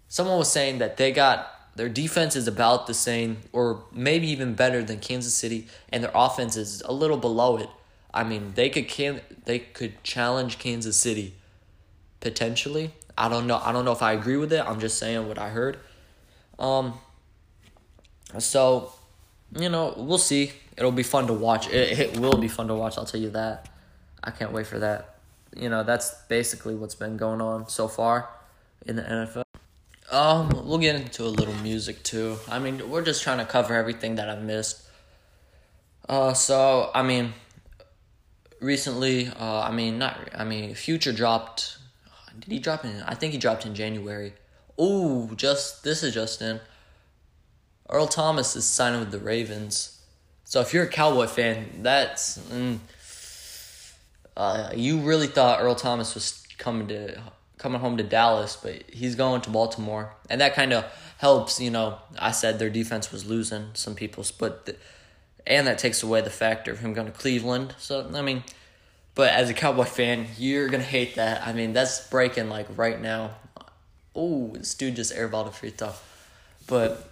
[0.07, 4.53] Someone was saying that they got their defense is about the same or maybe even
[4.53, 7.69] better than Kansas City and their offense is a little below it.
[8.13, 11.33] I mean, they could can they could challenge Kansas City
[12.19, 12.91] potentially.
[13.17, 13.59] I don't know.
[13.63, 14.63] I don't know if I agree with it.
[14.65, 15.79] I'm just saying what I heard.
[16.59, 16.93] Um
[18.39, 18.93] so,
[19.57, 20.51] you know, we'll see.
[20.77, 21.69] It'll be fun to watch.
[21.69, 23.69] It, it will be fun to watch, I'll tell you that.
[24.23, 25.15] I can't wait for that.
[25.55, 28.29] You know, that's basically what's been going on so far
[28.85, 29.42] in the NFL.
[30.13, 32.37] Um, we'll get into a little music too.
[32.47, 34.83] I mean, we're just trying to cover everything that I've missed.
[36.07, 37.33] Uh, so I mean,
[38.61, 41.79] recently, uh, I mean, not, I mean, Future dropped.
[42.39, 43.01] Did he drop in?
[43.01, 44.33] I think he dropped in January.
[44.77, 46.59] Oh, just this is Justin.
[47.89, 49.99] Earl Thomas is signing with the Ravens.
[50.43, 52.77] So if you're a Cowboy fan, that's mm,
[54.37, 57.19] uh, you really thought Earl Thomas was coming to
[57.63, 60.85] coming home to Dallas, but he's going to Baltimore, and that kind of
[61.17, 61.59] helps.
[61.59, 64.75] You know, I said their defense was losing some people, but the,
[65.47, 67.73] and that takes away the factor of him going to Cleveland.
[67.79, 68.43] So I mean,
[69.15, 71.47] but as a Cowboy fan, you're gonna hate that.
[71.47, 73.31] I mean, that's breaking like right now.
[74.13, 75.93] Oh, this dude just airballed a free throw,
[76.67, 77.09] but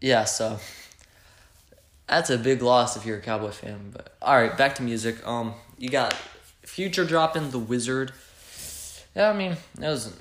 [0.00, 0.58] yeah, so
[2.06, 3.90] that's a big loss if you're a Cowboy fan.
[3.92, 5.26] But all right, back to music.
[5.26, 6.14] Um, you got
[6.62, 8.12] Future dropping The Wizard.
[9.16, 10.14] Yeah, I mean, it was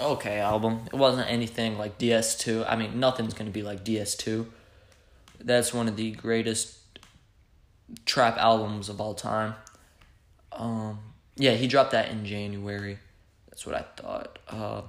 [0.00, 0.80] okay album.
[0.92, 2.68] It wasn't anything like DS2.
[2.68, 4.46] I mean, nothing's going to be like DS2.
[5.40, 6.76] That's one of the greatest
[8.04, 9.54] trap albums of all time.
[10.50, 10.98] Um,
[11.36, 12.98] yeah, he dropped that in January.
[13.48, 14.38] That's what I thought.
[14.48, 14.82] Uh,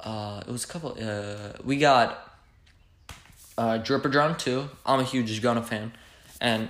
[0.00, 0.96] uh, it was a couple.
[1.00, 2.36] Uh, we got
[3.56, 4.68] uh, Drip or Drown 2.
[4.84, 5.92] I'm a huge Gunna fan.
[6.40, 6.68] And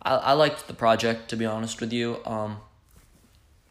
[0.00, 2.18] I, I liked the project, to be honest with you.
[2.24, 2.58] Um,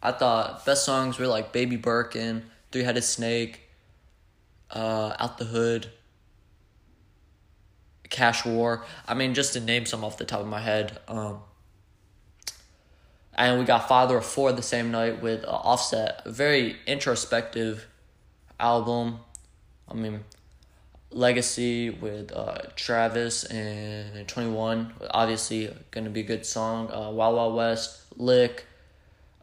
[0.06, 3.62] I thought best songs were like Baby Birkin, Three Headed Snake,
[4.70, 5.90] uh, Out the Hood,
[8.10, 8.86] Cash War.
[9.08, 11.00] I mean, just to name some off the top of my head.
[11.08, 11.40] Um,
[13.34, 16.22] and we got Father of Four the same night with uh, Offset.
[16.24, 17.88] A very introspective
[18.60, 19.20] album.
[19.90, 20.24] I mean,
[21.10, 24.94] Legacy with uh, Travis and 21.
[25.10, 26.92] Obviously, going to be a good song.
[26.92, 28.66] Uh, Wild Wild West, Lick.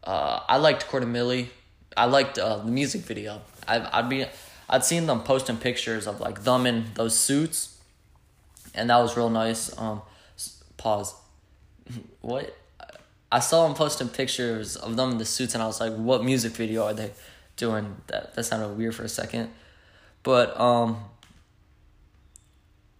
[0.05, 1.51] Uh, I liked Court Millie.
[1.97, 3.43] I liked uh, the music video.
[3.69, 4.25] I, I'd be,
[4.69, 7.79] I'd seen them posting pictures of like them in those suits,
[8.75, 9.77] and that was real nice.
[9.79, 10.03] Um,
[10.77, 11.15] pause.
[12.21, 12.57] what?
[13.31, 16.25] I saw them posting pictures of them in the suits, and I was like, "What
[16.25, 17.13] music video are they
[17.57, 19.51] doing?" That that sounded weird for a second,
[20.23, 21.05] but um,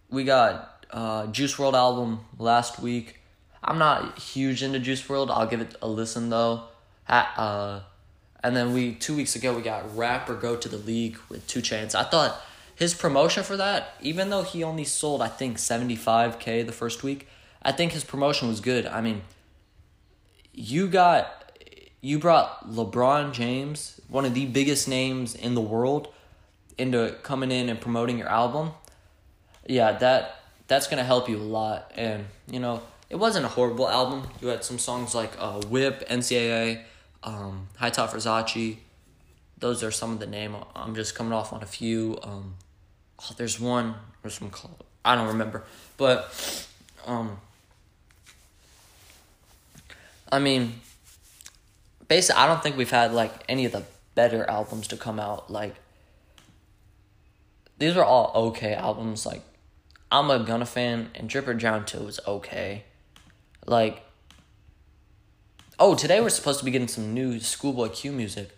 [0.09, 3.19] we got uh, Juice WRLD album last week.
[3.63, 5.29] I'm not huge into Juice WRLD.
[5.31, 6.63] I'll give it a listen though.
[7.07, 7.81] Uh,
[8.43, 11.47] and then we two weeks ago we got Rap or Go to the League with
[11.47, 11.95] 2 Chainz.
[11.95, 12.39] I thought
[12.75, 17.27] his promotion for that, even though he only sold I think 75k the first week,
[17.61, 18.85] I think his promotion was good.
[18.85, 19.21] I mean,
[20.53, 21.57] you got
[22.01, 26.09] you brought LeBron James, one of the biggest names in the world,
[26.77, 28.71] into coming in and promoting your album
[29.67, 31.91] yeah, that that's gonna help you a lot.
[31.95, 34.27] And you know, it wasn't a horrible album.
[34.41, 36.81] You had some songs like uh, Whip, NCAA,
[37.23, 38.77] um, High Top Versace.
[39.57, 40.55] Those are some of the name.
[40.75, 42.17] I'm just coming off on a few.
[42.23, 42.55] Um,
[43.21, 43.95] oh, there's one.
[44.21, 44.51] There's some.
[45.05, 45.63] I don't remember,
[45.97, 46.67] but
[47.05, 47.37] um,
[50.31, 50.75] I mean,
[52.07, 53.83] basically, I don't think we've had like any of the
[54.15, 55.51] better albums to come out.
[55.51, 55.75] Like
[57.77, 59.25] these are all okay albums.
[59.25, 59.41] Like
[60.13, 62.83] I'm a Gunna fan, and Drip or Drown 2 was okay.
[63.65, 64.03] Like,
[65.79, 68.49] oh, today we're supposed to be getting some new Schoolboy Q music.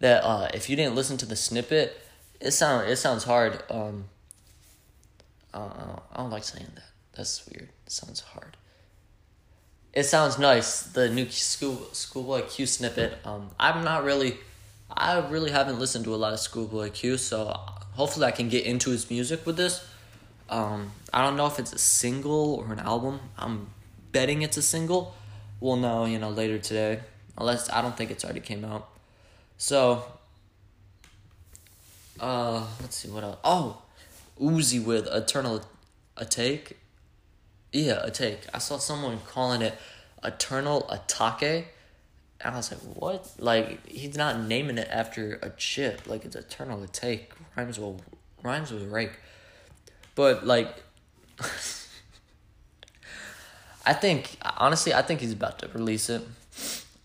[0.00, 2.00] That uh, if you didn't listen to the snippet,
[2.40, 3.62] it sound it sounds hard.
[3.70, 4.04] Um,
[5.52, 6.84] uh, I don't like saying that.
[7.14, 7.70] That's weird.
[7.86, 8.56] It sounds hard.
[9.92, 10.82] It sounds nice.
[10.82, 13.18] The new school Schoolboy Q snippet.
[13.24, 14.36] Um, I'm not really.
[14.90, 17.48] I really haven't listened to a lot of Schoolboy Q, so
[17.92, 19.86] hopefully I can get into his music with this.
[20.48, 23.20] Um, I don't know if it's a single or an album.
[23.36, 23.70] I'm
[24.12, 25.14] betting it's a single.
[25.60, 27.00] We'll know, you know, later today.
[27.36, 28.88] Unless I don't think it's already came out.
[29.56, 30.04] So
[32.20, 33.38] Uh, let's see what else.
[33.44, 33.82] Oh,
[34.40, 35.62] Uzi with Eternal
[36.16, 36.72] Atake.
[37.72, 38.40] Yeah, Atake.
[38.52, 39.78] I saw someone calling it
[40.24, 41.66] Eternal Atake.
[42.40, 43.30] And I was like, what?
[43.38, 46.06] Like, he's not naming it after a chip.
[46.06, 47.26] Like, it's Eternal Atake.
[47.56, 48.00] Rhymes with,
[48.42, 49.12] rhymes with rake.
[50.14, 50.82] But, like,
[53.88, 56.22] I think, honestly, I think he's about to release it.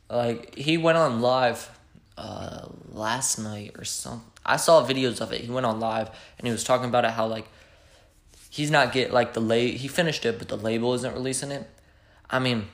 [0.09, 1.69] Like, he went on live
[2.17, 4.29] uh, last night or something.
[4.45, 5.41] I saw videos of it.
[5.41, 7.47] He went on live and he was talking about it how, like,
[8.53, 11.67] he's not get like the late he finished it but the label isn't releasing it
[12.29, 12.67] i mean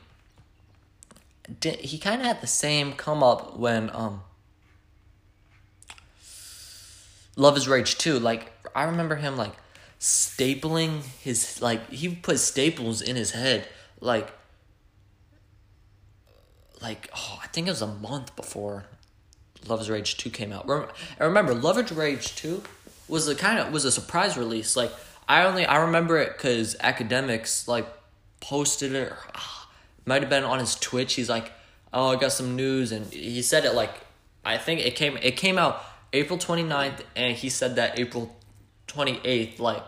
[1.62, 4.22] did, he kind of had the same come up when um
[7.38, 9.54] Luv Is Rage 2 like i remember him like
[10.02, 13.66] stapling his like he put staples in his head
[14.00, 14.32] like
[16.82, 18.86] like oh i think it was a month before
[19.68, 20.70] Love's rage 2 came out
[21.20, 22.64] i remember Love's rage 2
[23.08, 24.92] was a kind of was a surprise release like
[25.30, 27.86] I only I remember it because Akademiks like
[28.40, 29.14] posted it.
[29.34, 29.40] Uh,
[30.06, 31.14] might have been on his Twitch.
[31.14, 31.52] He's like,
[31.94, 33.94] "Oh, I got some news," and he said it like
[34.44, 38.36] I think it came it came out April 29th, and he said that April
[38.88, 39.84] twenty eighth, like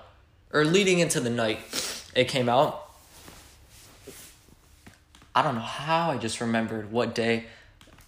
[0.53, 1.59] or leading into the night,
[2.15, 2.80] it came out.
[5.35, 7.45] I don't know how I just remembered what day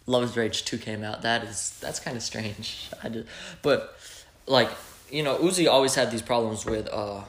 [0.06, 1.22] Love's Rage 2 came out.
[1.22, 2.90] That is that's kind of strange.
[3.04, 3.28] I did,
[3.62, 3.98] but
[4.48, 4.70] like
[5.10, 7.22] you know, Uzi always had these problems with uh,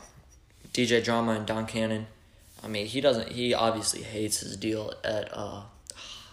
[0.72, 2.06] DJ Drama and Don Cannon.
[2.62, 3.32] I mean, he doesn't.
[3.32, 5.28] He obviously hates his deal at.
[5.32, 5.62] Uh,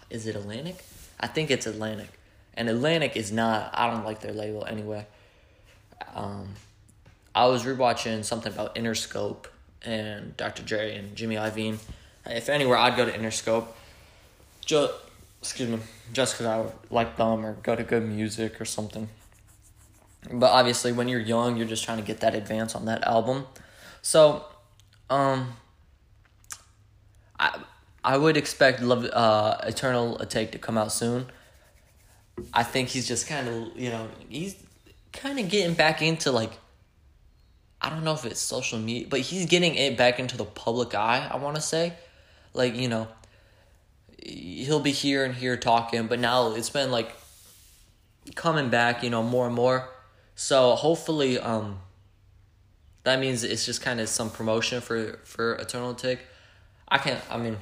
[0.10, 0.84] is it Atlantic?
[1.20, 2.10] I think it's Atlantic,
[2.56, 3.70] and Atlantic is not.
[3.74, 5.06] I don't like their label anyway.
[6.16, 6.56] Um,
[7.36, 9.46] I was rewatching something about Interscope
[9.84, 10.64] and Dr.
[10.64, 11.78] Dre and Jimmy Iovine.
[12.26, 13.68] If anywhere, I'd go to Interscope.
[14.66, 14.94] Just
[15.42, 15.80] excuse me,
[16.14, 18.06] just because I like them or go to G.O.O.D.
[18.06, 19.10] Music or something.
[20.32, 23.48] But obviously, when you're young, you're just trying to get that advance on that album.
[24.04, 24.46] So,
[25.10, 25.54] um,
[27.40, 27.60] I
[28.04, 31.26] I would expect Love uh, Eternal Atake to come out soon.
[32.54, 34.56] I think he's just kind of you know he's
[35.12, 36.52] kind of getting back into like
[37.82, 40.94] I don't know if it's social media, but he's getting it back into the public
[40.94, 41.28] eye.
[41.32, 41.94] I want to say,
[42.54, 43.08] like you know,
[44.24, 47.14] he'll be here and here talking, but now it's been like
[48.36, 49.90] coming back, you know, more and more.
[50.36, 51.80] So hopefully, um,
[53.04, 56.20] that means it's just kind of some promotion for for Eternal Atake
[56.92, 57.22] I can't.
[57.32, 57.58] I mean,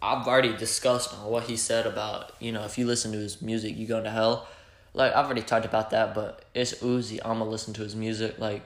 [0.00, 3.76] I've already discussed what he said about you know if you listen to his music
[3.76, 4.46] you go to hell.
[4.94, 7.18] Like I've already talked about that, but it's Uzi.
[7.24, 8.38] I'm gonna listen to his music.
[8.38, 8.62] Like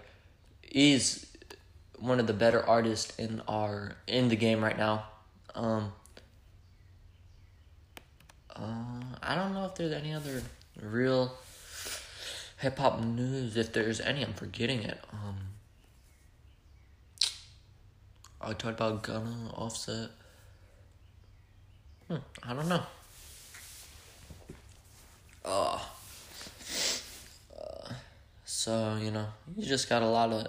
[0.63, 1.27] he's
[1.99, 5.05] one of the better artists in our in the game right now.
[5.55, 5.93] Um,
[8.55, 10.43] uh, I don't know if there's any other
[10.81, 11.33] real
[12.59, 15.03] hip hop news, if there's any, I'm forgetting it.
[15.13, 15.37] Um,
[18.41, 20.11] I talked about Gunna, Offset.
[22.09, 22.83] Hmm, I don't know.
[25.45, 25.79] Uh,
[27.57, 27.93] uh,
[28.45, 30.47] so you know, you just got a lot of,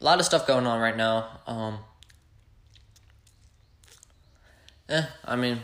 [0.00, 1.40] a lot of stuff going on right now.
[1.46, 1.78] Um,
[4.88, 5.60] yeah, I mean,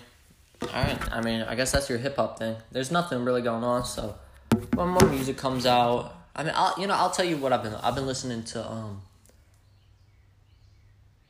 [0.62, 1.12] all right.
[1.12, 2.56] I mean, I guess that's your hip hop thing.
[2.70, 4.16] There's nothing really going on, so
[4.74, 7.62] when more music comes out, I mean, I'll you know I'll tell you what I've
[7.62, 9.02] been I've been listening to um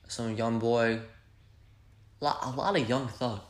[0.08, 1.00] some young boy,
[2.20, 3.40] a lot, a lot of Young Thug.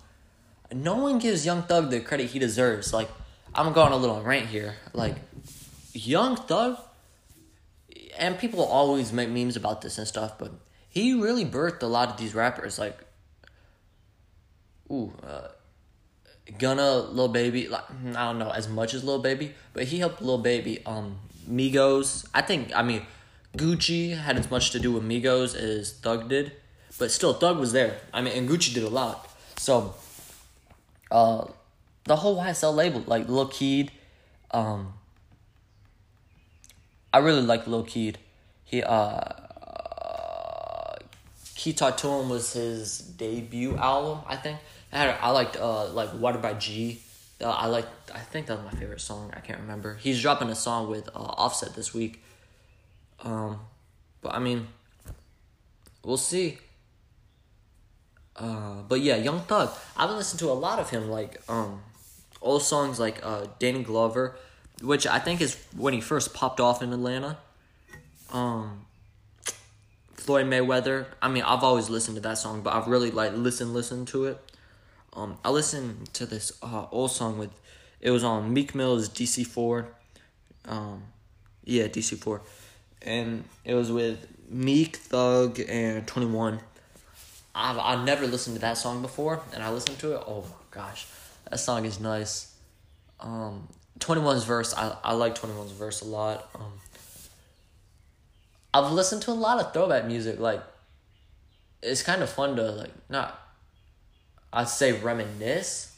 [0.72, 2.92] No one gives Young Thug the credit he deserves.
[2.92, 3.10] Like
[3.54, 4.76] I'm going a little rant here.
[4.92, 5.16] Like
[5.92, 6.78] Young Thug,
[8.18, 10.52] and people always make memes about this and stuff, but
[10.88, 12.78] he really birthed a lot of these rappers.
[12.78, 12.98] Like,
[14.92, 15.12] ooh.
[15.26, 15.48] Uh,
[16.58, 20.20] Gunna, Lil Baby, like I don't know as much as Lil Baby, but he helped
[20.20, 20.84] Lil Baby.
[20.84, 22.74] Um, Migos, I think.
[22.74, 23.02] I mean,
[23.56, 26.52] Gucci had as much to do with Migos as Thug did,
[26.98, 27.98] but still, Thug was there.
[28.12, 29.28] I mean, and Gucci did a lot.
[29.56, 29.94] So,
[31.10, 31.46] uh,
[32.04, 33.92] the whole YSL label, like Lil Keed,
[34.50, 34.94] um,
[37.12, 38.18] I really like Lil Keed.
[38.64, 39.20] He uh,
[41.54, 44.58] Key Him was his debut album, I think.
[44.92, 47.00] I, I liked uh like Water by G.
[47.40, 49.32] Uh, I like I think that was my favorite song.
[49.34, 49.96] I can't remember.
[49.96, 52.22] He's dropping a song with uh, Offset this week.
[53.24, 53.60] Um,
[54.20, 54.68] but I mean,
[56.04, 56.58] we'll see.
[58.36, 59.70] Uh, but yeah, Young Thug.
[59.96, 61.82] I've been listening to a lot of him, like um,
[62.40, 64.36] old songs like uh, Danny Glover,
[64.82, 67.38] which I think is when he first popped off in Atlanta.
[68.32, 68.86] Um,
[70.14, 71.06] Floyd Mayweather.
[71.20, 74.26] I mean, I've always listened to that song, but I've really like listened, listened to
[74.26, 74.51] it.
[75.14, 77.50] Um, I listened to this uh, old song with,
[78.00, 79.88] it was on Meek Mill's DC Four.
[80.66, 81.02] Um,
[81.64, 82.42] Yeah, DC four,
[83.02, 86.58] and it was with Meek, Thug, and Twenty One.
[87.54, 90.22] I've I've never listened to that song before, and I listened to it.
[90.26, 91.06] Oh my gosh,
[91.50, 92.52] that song is nice.
[93.20, 93.68] Um,
[94.00, 96.48] 21's verse, I I like 21's verse a lot.
[96.54, 96.72] Um,
[98.74, 100.40] I've listened to a lot of throwback music.
[100.40, 100.62] Like,
[101.82, 103.38] it's kind of fun to like not.
[104.52, 105.96] I'd say reminisce,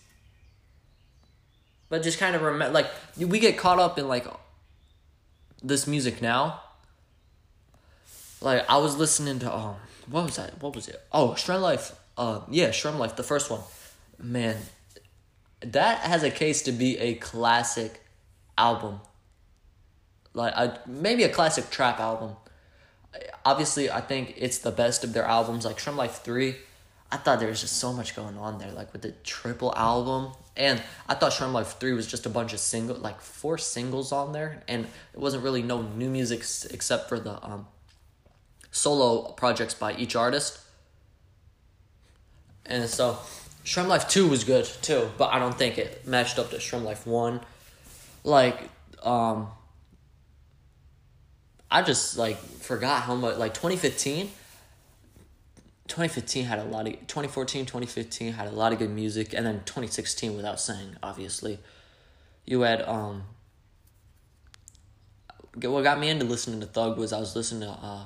[1.89, 2.73] but just kind of remember.
[2.73, 4.27] Like we get caught up in like
[5.63, 6.61] this music now.
[8.41, 9.77] Like I was listening to um
[10.09, 10.61] what was that?
[10.63, 11.01] What was it?
[11.13, 11.95] Oh, SremmLife.
[12.17, 13.61] Uh yeah, SremmLife, the first one.
[14.19, 14.57] Man,
[15.61, 18.03] that has a case to be a classic
[18.57, 19.01] album.
[20.33, 22.37] Like a, maybe a classic trap album.
[23.45, 25.65] Obviously, I think it's the best of their albums.
[25.65, 26.57] Like SremmLife 3,
[27.15, 30.33] I thought there was just so much going on there, like with the triple album.
[30.57, 34.33] And I thought SremmLife 3 was just a bunch of single, like four singles on
[34.33, 34.65] there.
[34.67, 36.41] And it wasn't really no new music
[36.73, 37.69] except for the um,
[38.73, 40.59] solo projects by each artist.
[42.67, 43.19] And so
[43.65, 47.41] SremmLife 2 was good too, but I don't think it matched up to SremmLife 1.
[48.25, 48.59] Like,
[49.05, 49.47] um,
[51.71, 54.33] I just like forgot how much, like 2015.
[55.89, 59.57] 2015 had a lot of 2014 2015 had a lot of good music and then
[59.67, 61.59] 2016 without saying obviously.
[62.47, 63.25] You had um
[65.63, 68.05] what got me into listening to thug was i was listening to uh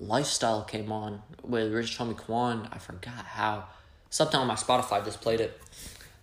[0.00, 2.68] lifestyle came on with rich homie quan.
[2.72, 3.66] I forgot how
[4.10, 5.60] something on my spotify just played it.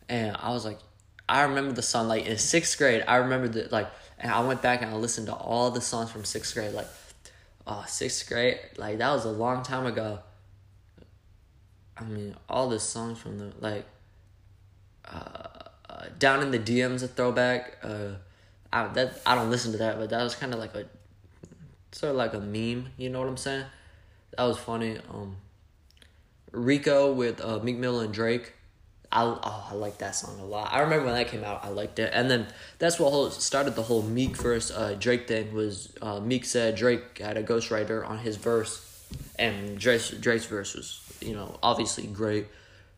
[0.08, 0.80] And i was like
[1.28, 3.88] i remember the song like in sixth grade i remember that like
[4.18, 6.88] and i went back and i listened to all the songs from sixth grade like
[7.68, 10.20] oh sixth grade like that was a long time ago
[12.00, 13.86] I mean, all the songs from the like,
[15.06, 15.48] uh,
[15.90, 17.78] uh, down in the DMs a throwback.
[17.84, 18.16] Uh,
[18.72, 20.86] I that I don't listen to that, but that was kind of like a
[21.92, 22.90] sort of like a meme.
[22.98, 23.66] You know what I'm saying?
[24.38, 24.98] That was funny.
[25.12, 25.38] Um,
[26.52, 28.54] Rico with uh, Meek Mill and Drake.
[29.12, 30.72] I oh I like that song a lot.
[30.72, 31.66] I remember when that came out.
[31.66, 32.48] I liked it, and then
[32.78, 35.52] that's what whole started the whole Meek verse uh, Drake thing.
[35.52, 39.08] Was uh, Meek said Drake had a ghostwriter on his verse,
[39.40, 42.48] and Drake's Drake's verse was you know, obviously great.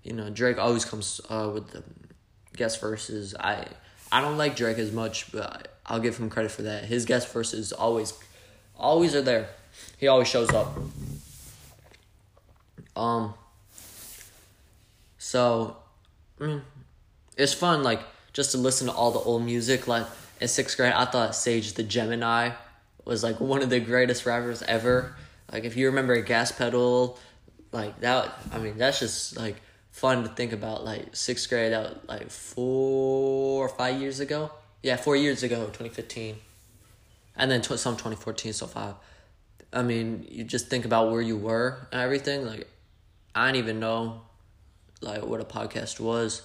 [0.04, 1.84] You know, Drake always comes uh, with the
[2.56, 3.36] guest verses.
[3.40, 3.68] I
[4.12, 6.86] I don't like Drake as much, but I'll give him credit for that.
[6.86, 8.14] His guest verses always
[8.76, 9.50] always are there.
[9.98, 10.78] He always shows up.
[12.96, 13.34] Um
[15.18, 15.78] so
[16.40, 16.62] I mean
[17.38, 18.02] it's fun like
[18.34, 20.06] just to listen to all the old music like
[20.42, 22.52] in sixth grade I thought Sage the Gemini
[23.06, 25.16] was like one of the greatest rappers ever.
[25.52, 27.18] Like if you remember Gas Pedal,
[27.72, 29.56] like that i mean that's just like
[29.92, 34.52] fun to think about like sixth grade out like four or five years ago.
[34.82, 36.38] Yeah four years ago 2015
[37.36, 38.96] and then tw- some 2014 so five.
[39.72, 42.68] I mean you just think about where you were and everything like
[43.36, 44.22] i didn't even know
[45.02, 46.42] like what a podcast was.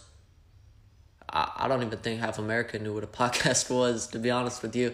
[1.29, 4.63] I, I don't even think half america knew what a podcast was to be honest
[4.63, 4.93] with you.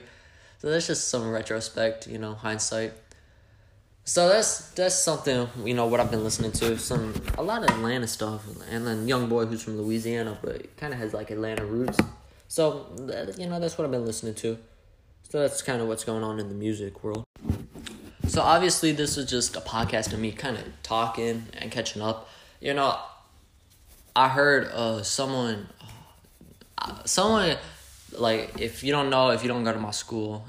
[0.58, 2.92] So that's just some retrospect you know hindsight
[4.04, 7.70] so that's that's something you know what I've been listening to some a lot of
[7.70, 11.64] Atlanta stuff and then young boy who's from Louisiana but kind of has like Atlanta
[11.64, 11.98] roots.
[12.48, 12.86] So
[13.38, 14.58] you know that's what I've been listening to.
[15.30, 17.24] So that's kind of what's going on in the music world.
[18.26, 22.28] So obviously this is just a podcast of me kind of talking and catching up.
[22.60, 22.98] You know,
[24.16, 25.68] I heard uh someone
[27.04, 27.56] someone
[28.18, 30.44] like if you don't know if you don't go to my school,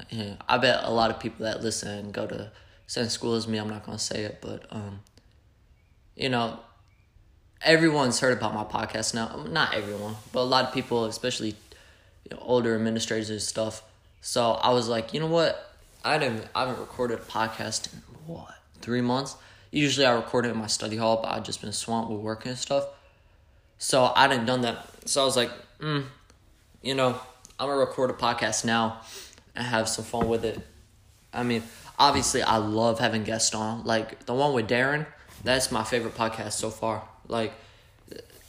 [0.50, 2.52] I bet a lot of people that listen go to
[2.94, 3.58] same school as me.
[3.58, 5.00] I'm not gonna say it, but um,
[6.16, 6.60] you know,
[7.60, 9.46] everyone's heard about my podcast now.
[9.50, 13.82] Not everyone, but a lot of people, especially you know, older administrators and stuff.
[14.22, 15.74] So I was like, you know what?
[16.06, 16.46] I didn't.
[16.54, 19.38] I haven't recorded a podcast in what three months.
[19.72, 22.46] Usually I record it in my study hall, but I've just been swamped with work
[22.46, 22.86] and stuff.
[23.80, 24.86] So I didn't done that.
[25.06, 26.06] So I was like, mm,
[26.84, 27.20] you know,
[27.60, 29.02] I'm gonna record a podcast now
[29.56, 30.60] and have some fun with it.
[31.34, 31.64] I mean,
[31.98, 33.84] obviously I love having guests on.
[33.84, 35.06] Like the one with Darren,
[35.44, 37.08] that's my favorite podcast so far.
[37.28, 37.54] Like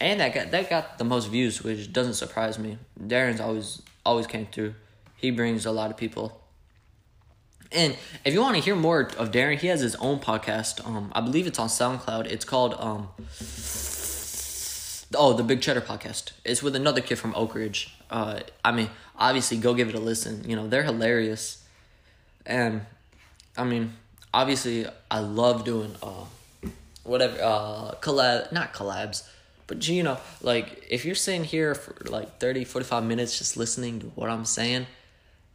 [0.00, 2.78] and that got that got the most views, which doesn't surprise me.
[3.00, 4.74] Darren's always always came through.
[5.16, 6.40] He brings a lot of people.
[7.72, 10.86] And if you want to hear more of Darren, he has his own podcast.
[10.86, 12.26] Um, I believe it's on SoundCloud.
[12.26, 13.08] It's called um,
[15.16, 16.32] oh, the Big Cheddar Podcast.
[16.44, 17.96] It's with another kid from Oak Ridge.
[18.10, 20.48] Uh, I mean, obviously, go give it a listen.
[20.48, 21.64] You know, they're hilarious,
[22.46, 22.82] and
[23.56, 23.94] I mean,
[24.32, 26.24] obviously, I love doing uh,
[27.04, 29.28] whatever uh collab, not collabs,
[29.66, 34.00] but you know, like if you're sitting here for like 30, 45 minutes just listening
[34.00, 34.86] to what I'm saying,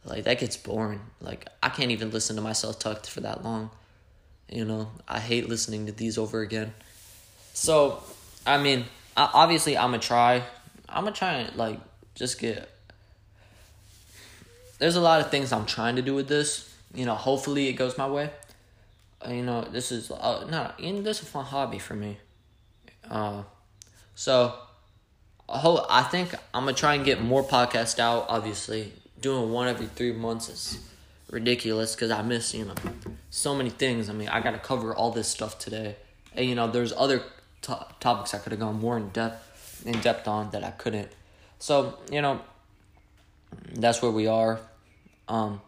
[0.04, 1.00] like that gets boring.
[1.20, 3.70] Like I can't even listen to myself talk for that long.
[4.48, 6.72] You know, I hate listening to these over again.
[7.52, 8.02] So,
[8.46, 8.86] I mean,
[9.16, 10.42] I, obviously I'm gonna try.
[10.88, 11.78] I'm gonna try and like
[12.14, 12.68] just get.
[14.78, 16.69] There's a lot of things I'm trying to do with this.
[16.94, 18.30] You know, hopefully it goes my way.
[19.24, 22.18] Uh, you know, this is uh, no, you this is a fun hobby for me.
[23.08, 23.42] Uh,
[24.14, 24.54] so,
[25.48, 28.26] I hope I think I'm gonna try and get more podcasts out.
[28.28, 30.78] Obviously, doing one every three months is
[31.30, 32.74] ridiculous because I miss you know
[33.30, 34.08] so many things.
[34.08, 35.96] I mean, I got to cover all this stuff today,
[36.34, 37.22] and you know, there's other
[37.62, 41.08] to- topics I could have gone more in depth in depth on that I couldn't.
[41.58, 42.40] So you know,
[43.74, 44.60] that's where we are.
[45.28, 45.60] Um,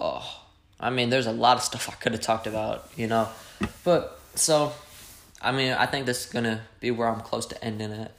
[0.00, 0.42] oh,
[0.80, 3.28] I mean, there's a lot of stuff I could have talked about, you know,
[3.84, 4.72] but so,
[5.40, 8.12] I mean, I think this is gonna be where I'm close to ending it.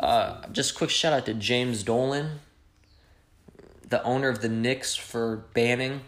[0.00, 2.40] Uh, just quick shout out to James Dolan,
[3.88, 6.00] the owner of the Knicks, for banning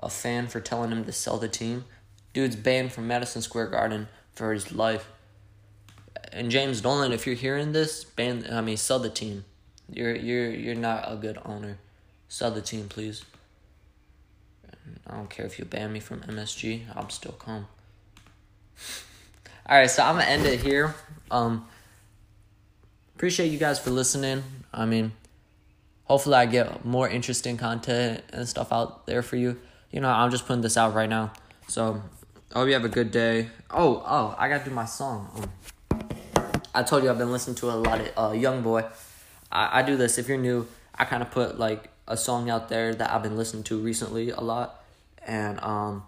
[0.00, 1.84] a fan for telling him to sell the team.
[2.32, 5.08] Dude's banned from Madison Square Garden for his life.
[6.32, 9.44] And James Dolan, if you're hearing this, ban I mean sell the team.
[9.90, 11.78] You're you're you're not a good owner.
[12.28, 13.24] Sell the team, please.
[15.06, 16.84] I don't care if you ban me from MSG.
[16.96, 17.66] I'm still calm.
[19.66, 20.94] All right, so I'm gonna end it here.
[21.30, 21.66] Um,
[23.14, 24.42] appreciate you guys for listening.
[24.72, 25.12] I mean,
[26.04, 29.58] hopefully I get more interesting content and stuff out there for you.
[29.90, 31.32] You know, I'm just putting this out right now.
[31.66, 32.02] So,
[32.54, 33.48] I hope you have a good day.
[33.70, 35.30] Oh, oh, I gotta do my song.
[35.36, 36.00] Um,
[36.74, 38.84] I told you I've been listening to a lot of uh, Young Boy.
[39.50, 40.66] I, I do this if you're new.
[40.94, 44.30] I kind of put like a song out there that I've been listening to recently
[44.30, 44.77] a lot,
[45.28, 46.02] and um,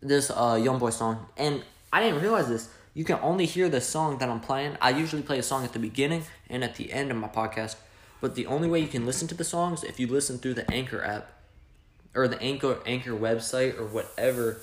[0.00, 1.26] this uh Young Boy song.
[1.36, 2.70] And I didn't realize this.
[2.94, 4.78] You can only hear the song that I'm playing.
[4.80, 7.76] I usually play a song at the beginning and at the end of my podcast,
[8.22, 10.70] but the only way you can listen to the songs if you listen through the
[10.72, 11.30] Anchor app
[12.14, 14.58] or the Anchor Anchor website or whatever.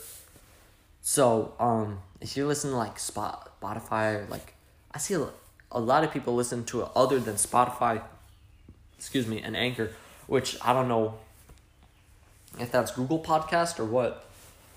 [1.03, 4.55] So um, if you listen to like Spot Spotify like
[4.91, 5.27] I see a,
[5.71, 8.01] a lot of people listen to it other than Spotify,
[8.97, 9.91] excuse me, and Anchor,
[10.27, 11.15] which I don't know
[12.60, 14.26] if that's Google Podcast or what.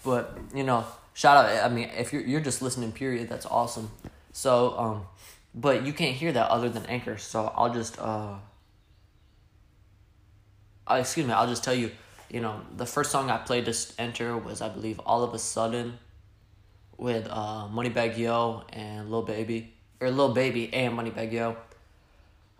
[0.05, 1.64] But you know, shout out.
[1.64, 3.91] I mean, if you're you're just listening, period, that's awesome.
[4.33, 5.03] So, um,
[5.55, 7.18] but you can't hear that other than Anchor.
[7.18, 8.35] So I'll just uh,
[10.87, 11.91] uh excuse me, I'll just tell you.
[12.29, 15.39] You know, the first song I played to enter was I believe "All of a
[15.39, 15.99] Sudden"
[16.97, 21.57] with uh Moneybagg Yo and Lil Baby or Lil Baby and Moneybagg Yo.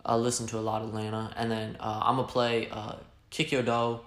[0.05, 2.93] I listen to a lot of Atlanta, and then uh, I'm gonna play uh,
[3.29, 4.01] "Kick Your Door,"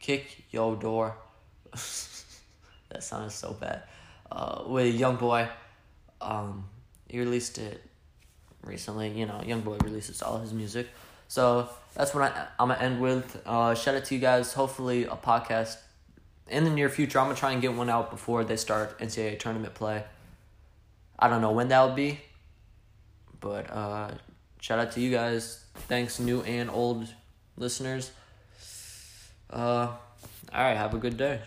[0.00, 1.16] "Kick Your Door."
[1.70, 3.82] that sounded so bad.
[4.30, 5.48] Uh, with Young Boy,
[6.20, 6.64] um,
[7.08, 7.82] he released it
[8.62, 9.08] recently.
[9.10, 10.88] You know, Young Boy releases all his music,
[11.28, 13.40] so that's what I, I'm gonna end with.
[13.46, 14.52] Uh, shout out to you guys.
[14.52, 15.76] Hopefully, a podcast
[16.48, 17.18] in the near future.
[17.18, 20.04] I'm gonna try and get one out before they start NCAA tournament play.
[21.18, 22.20] I don't know when that'll be,
[23.40, 24.10] but uh,
[24.60, 25.64] shout out to you guys.
[25.88, 27.08] Thanks, new and old
[27.56, 28.10] listeners.
[29.50, 29.98] Uh, all
[30.52, 31.40] right, have a good day.